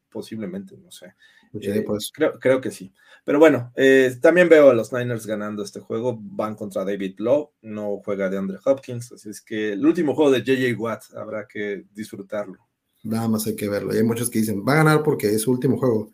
[0.09, 1.15] posiblemente, no sé.
[1.61, 2.11] Eh, pues.
[2.13, 2.93] creo, creo, que sí.
[3.23, 6.19] Pero bueno, eh, también veo a los Niners ganando este juego.
[6.21, 9.13] Van contra David Lowe, no juega de Andre Hopkins.
[9.13, 12.57] Así es que el último juego de JJ Watt habrá que disfrutarlo.
[13.03, 13.93] Nada más hay que verlo.
[13.93, 16.11] hay muchos que dicen, va a ganar porque es su último juego.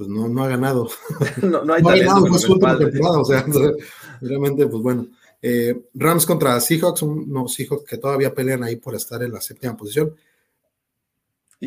[0.00, 0.88] Pues no, no ha ganado.
[1.42, 2.14] no, no hay no talento.
[2.14, 3.18] Ganado, su última temporada.
[3.18, 3.44] O sea,
[4.22, 5.08] realmente, pues bueno.
[5.42, 9.76] Eh, Rams contra Seahawks, unos Seahawks que todavía pelean ahí por estar en la séptima
[9.76, 10.16] posición.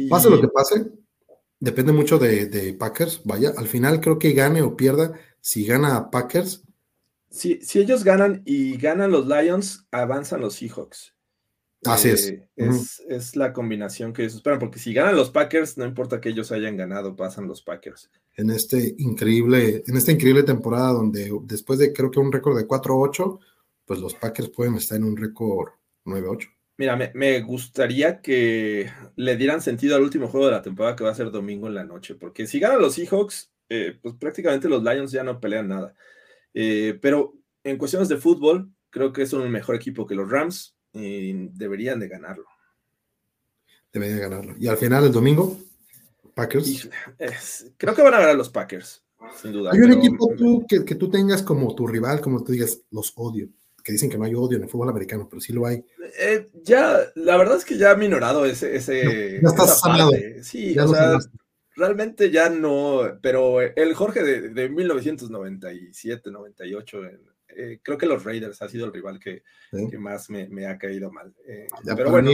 [0.10, 0.84] Pase lo que pase,
[1.60, 3.22] depende mucho de, Packers.
[3.24, 5.14] Vaya, al final creo que gane o pierda.
[5.40, 6.64] Si gana Packers.
[7.30, 11.14] Si, si ellos ganan y ganan los Lions, avanzan los Seahawks.
[11.86, 12.30] Así es.
[12.30, 12.70] Eh,
[13.10, 16.52] es, la combinación que ellos esperan, porque si ganan los Packers, no importa que ellos
[16.52, 18.10] hayan ganado, pasan los Packers.
[18.36, 22.68] En este increíble, en esta increíble temporada donde después de creo que un récord de
[22.68, 23.40] 4-8,
[23.86, 25.72] pues los Packers pueden estar en un récord
[26.06, 26.50] 9-8.
[26.78, 31.12] Mira, me, gustaría que le dieran sentido al último juego de la temporada que va
[31.12, 34.84] a ser domingo en la noche, porque si ganan los Seahawks, eh, pues prácticamente los
[34.84, 35.94] Lions ya no pelean nada.
[36.54, 40.76] Eh, pero en cuestiones de fútbol, creo que son un mejor equipo que los Rams
[40.94, 42.46] y deberían de ganarlo.
[43.92, 44.56] Deberían de ganarlo.
[44.60, 45.58] Y al final, el domingo,
[46.34, 46.90] Packers.
[47.78, 49.04] creo que van a ganar los Packers,
[49.42, 49.72] sin duda.
[49.74, 50.30] Hay un equipo
[50.68, 53.50] que, que tú tengas como tu rival, como tú digas, los odio
[53.84, 55.84] que dicen que no hay odio en el fútbol americano, pero sí lo hay.
[56.18, 58.76] Eh, ya, la verdad es que ya ha minorado ese.
[58.76, 60.12] ese ya estás sanado.
[60.42, 61.20] Sí, o sea,
[61.76, 67.02] realmente ya no, pero el Jorge de, de 1997, 98,
[67.56, 70.78] eh, creo que los Raiders ha sido el rival que, que más me, me, ha
[70.78, 71.34] caído mal.
[71.48, 72.32] Eh, pero bueno,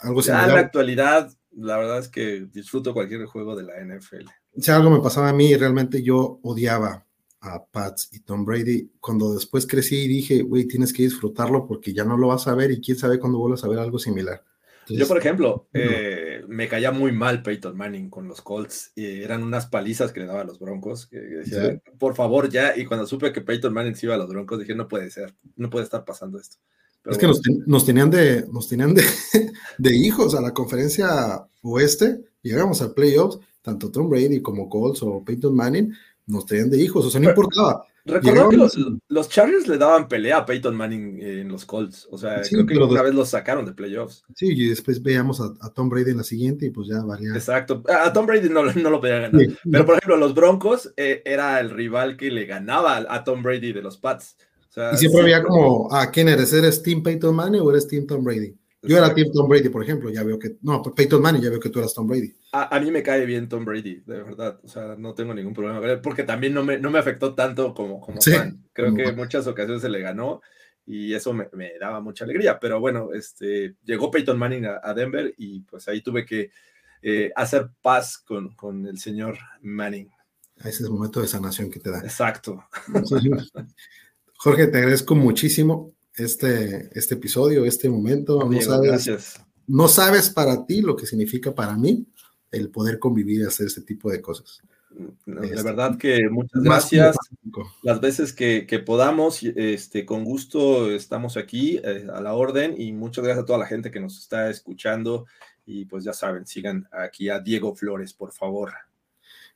[0.00, 4.28] algo ya en la actualidad, la verdad es que disfruto cualquier juego de la NFL.
[4.56, 7.06] Si algo me pasaba a mí, realmente yo odiaba
[7.40, 11.92] a Pats y Tom Brady, cuando después crecí y dije, güey, tienes que disfrutarlo porque
[11.92, 14.42] ya no lo vas a ver y quién sabe cuándo vuelvas a ver algo similar.
[14.88, 18.92] Yo, por ejemplo, eh, me caía muy mal Peyton Manning con los Colts.
[18.94, 21.06] Y eran unas palizas que le daba a los Broncos.
[21.06, 22.76] Que decía, por favor, ya.
[22.76, 25.34] Y cuando supe que Peyton Manning se iba a los Broncos, dije, no puede ser,
[25.56, 26.58] no puede estar pasando esto.
[27.04, 27.40] es que nos,
[27.84, 29.02] tenían, de, nos tenían de,
[29.78, 32.20] de, hijos a la conferencia oeste.
[32.42, 35.94] Llegamos al playoffs, tanto Tom Brady como Colts o Peyton Manning
[36.26, 37.86] nos tenían de hijos, o sea, no importaba.
[38.06, 38.58] Recordó que
[39.08, 42.76] los, Chargers le daban pelea a Peyton Manning en los Colts, o sea, creo que
[42.76, 44.24] una vez los sacaron de playoffs.
[44.34, 47.30] Sí, y después veíamos a, Tom Brady en la siguiente y pues ya valía.
[47.34, 49.40] Exacto, a Tom Brady no, no lo podía ganar,
[49.70, 53.72] pero por ejemplo, los Broncos eh, era el rival que le ganaba a Tom Brady
[53.72, 54.36] de los Pats.
[54.92, 56.52] y siempre había como, ¿a quién eres?
[56.52, 58.54] ¿Eres Team Peyton Manning o eres Team Tom Brady?
[58.86, 61.60] Yo era Team Tom Brady, por ejemplo, ya veo que, no, Peyton Manning, ya veo
[61.60, 62.34] que tú eras Tom Brady.
[62.52, 65.80] A, mí me cae bien Tom Brady, de verdad, o sea, no tengo ningún problema,
[66.02, 68.64] porque también no me, no me afectó tanto como, como fan.
[68.72, 70.40] Creo que en muchas ocasiones se le ganó
[70.86, 71.48] y eso me,
[71.80, 76.26] daba mucha alegría, pero bueno, este, llegó Peyton Manning a, Denver y pues ahí tuve
[76.26, 76.50] que
[77.02, 80.10] eh, hacer paz con, con el señor Manning.
[80.58, 82.00] Ese es el momento de sanación que te da.
[82.00, 82.64] Exacto.
[84.36, 88.48] Jorge, te agradezco muchísimo este, este episodio, este momento.
[88.48, 92.06] no, sabes, no sabes para ti lo que significa para mí
[92.50, 94.62] el poder convivir y hacer este tipo de cosas.
[95.26, 97.16] de este, verdad que muchas gracias.
[97.82, 102.92] Las veces que, que, podamos, este, con gusto estamos aquí eh, a la orden y
[102.92, 105.26] muchas gracias a toda la gente que nos está escuchando
[105.66, 108.72] y pues ya saben, sigan aquí a Diego Flores, por favor.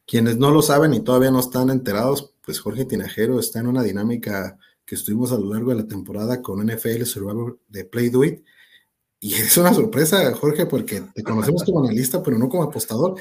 [0.06, 3.82] Quienes no lo saben y todavía no están enterados, pues Jorge Tinajero está en una
[3.82, 4.58] dinámica
[4.88, 8.42] que estuvimos a lo largo de la temporada con NFL Survivor de Play Do It.
[9.20, 13.16] Y es una sorpresa, Jorge, porque te conocemos como analista, pero no como apostador.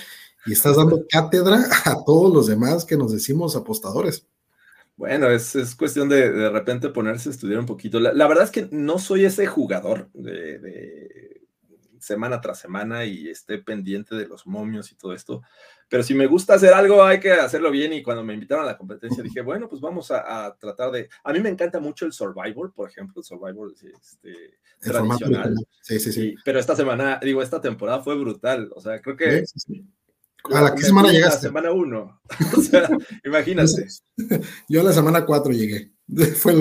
[0.46, 4.26] Y estás dando cátedra a todos los demás que nos decimos apostadores.
[4.96, 8.00] Bueno, es, es cuestión de de repente ponerse a estudiar un poquito.
[8.00, 11.42] La, verdad es que no soy ese jugador de,
[12.00, 15.42] semana tras semana y esté pendiente de los momios y todo esto
[15.90, 17.94] pero si me gusta hacer algo, hay que hacerlo bien.
[17.94, 21.10] Y cuando me invitaron a la competencia, dije, bueno, pues vamos a, tratar de.
[21.24, 25.56] A mí me encanta mucho el Survivor, por ejemplo, el Survivor este, tradicional.
[25.82, 26.36] Sí, sí, sí.
[26.44, 28.70] pero esta semana, digo, esta temporada fue brutal.
[28.76, 29.44] O sea, creo que.
[30.54, 31.48] ¿A la qué semana llegaste?
[31.48, 32.22] La semana uno.
[32.58, 32.90] o sea,
[33.24, 33.88] imagínate.
[34.70, 35.97] Yo a la semana cuatro llegué.
[36.38, 36.56] Fue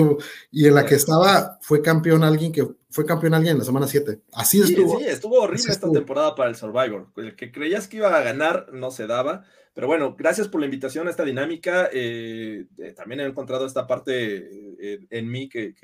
[0.51, 3.87] y en la que estaba fue campeón alguien que fue campeón alguien en la semana
[3.87, 4.21] 7.
[4.33, 4.99] Así estuvo.
[4.99, 7.07] Sí, estuvo horrible esta temporada para el Survivor.
[7.15, 9.45] El que creías que iba a ganar no se daba.
[9.73, 11.89] Pero bueno, gracias por la invitación a esta dinámica.
[11.93, 14.37] Eh, eh, también he encontrado esta parte
[14.79, 15.75] eh, en mí que,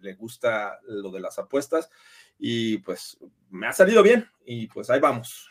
[0.00, 1.90] le gusta lo de las apuestas.
[2.38, 3.18] Y pues
[3.50, 4.28] me ha salido bien.
[4.44, 5.50] Y pues ahí vamos.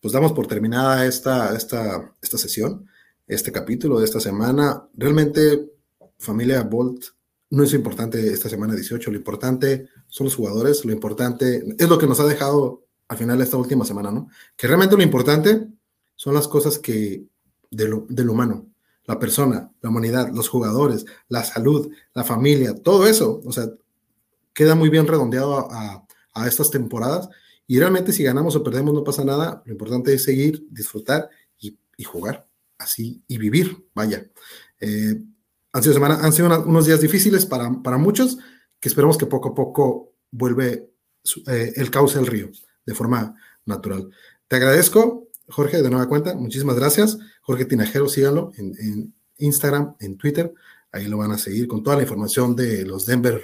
[0.00, 2.88] Pues damos por terminada esta, esta, esta sesión,
[3.26, 4.86] este capítulo de esta semana.
[4.94, 5.72] Realmente,
[6.20, 7.06] familia Bolt,
[7.50, 11.98] no es importante esta semana 18, lo importante son los jugadores, lo importante es lo
[11.98, 14.28] que nos ha dejado al final esta última semana, ¿no?
[14.56, 15.66] Que realmente lo importante
[16.14, 17.24] son las cosas que
[17.70, 18.68] de lo, humano,
[19.04, 23.68] la persona, la humanidad, los jugadores, la salud, la familia, todo eso, o sea,
[24.52, 26.06] queda muy bien redondeado a,
[26.46, 27.28] estas temporadas
[27.66, 31.76] y realmente si ganamos o perdemos no pasa nada, lo importante es seguir, disfrutar y,
[32.04, 32.46] jugar
[32.78, 34.26] así y vivir, vaya.
[34.80, 35.20] Eh,
[35.72, 38.38] han sido, semana, han sido unos días difíciles para, para, muchos,
[38.78, 40.90] que esperemos que poco a poco vuelve
[41.46, 42.50] eh, el cauce del río
[42.86, 44.10] de forma natural.
[44.48, 46.34] Te agradezco, Jorge, de nueva cuenta.
[46.34, 47.18] Muchísimas gracias.
[47.42, 50.52] Jorge Tinajero, síganlo en, en Instagram, en Twitter.
[50.92, 53.42] Ahí lo van a seguir con toda la información de los Denver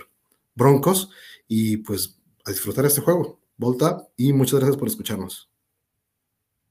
[0.54, 1.10] Broncos
[1.46, 3.40] y pues a disfrutar este juego.
[3.56, 5.55] Volta y muchas gracias por escucharnos.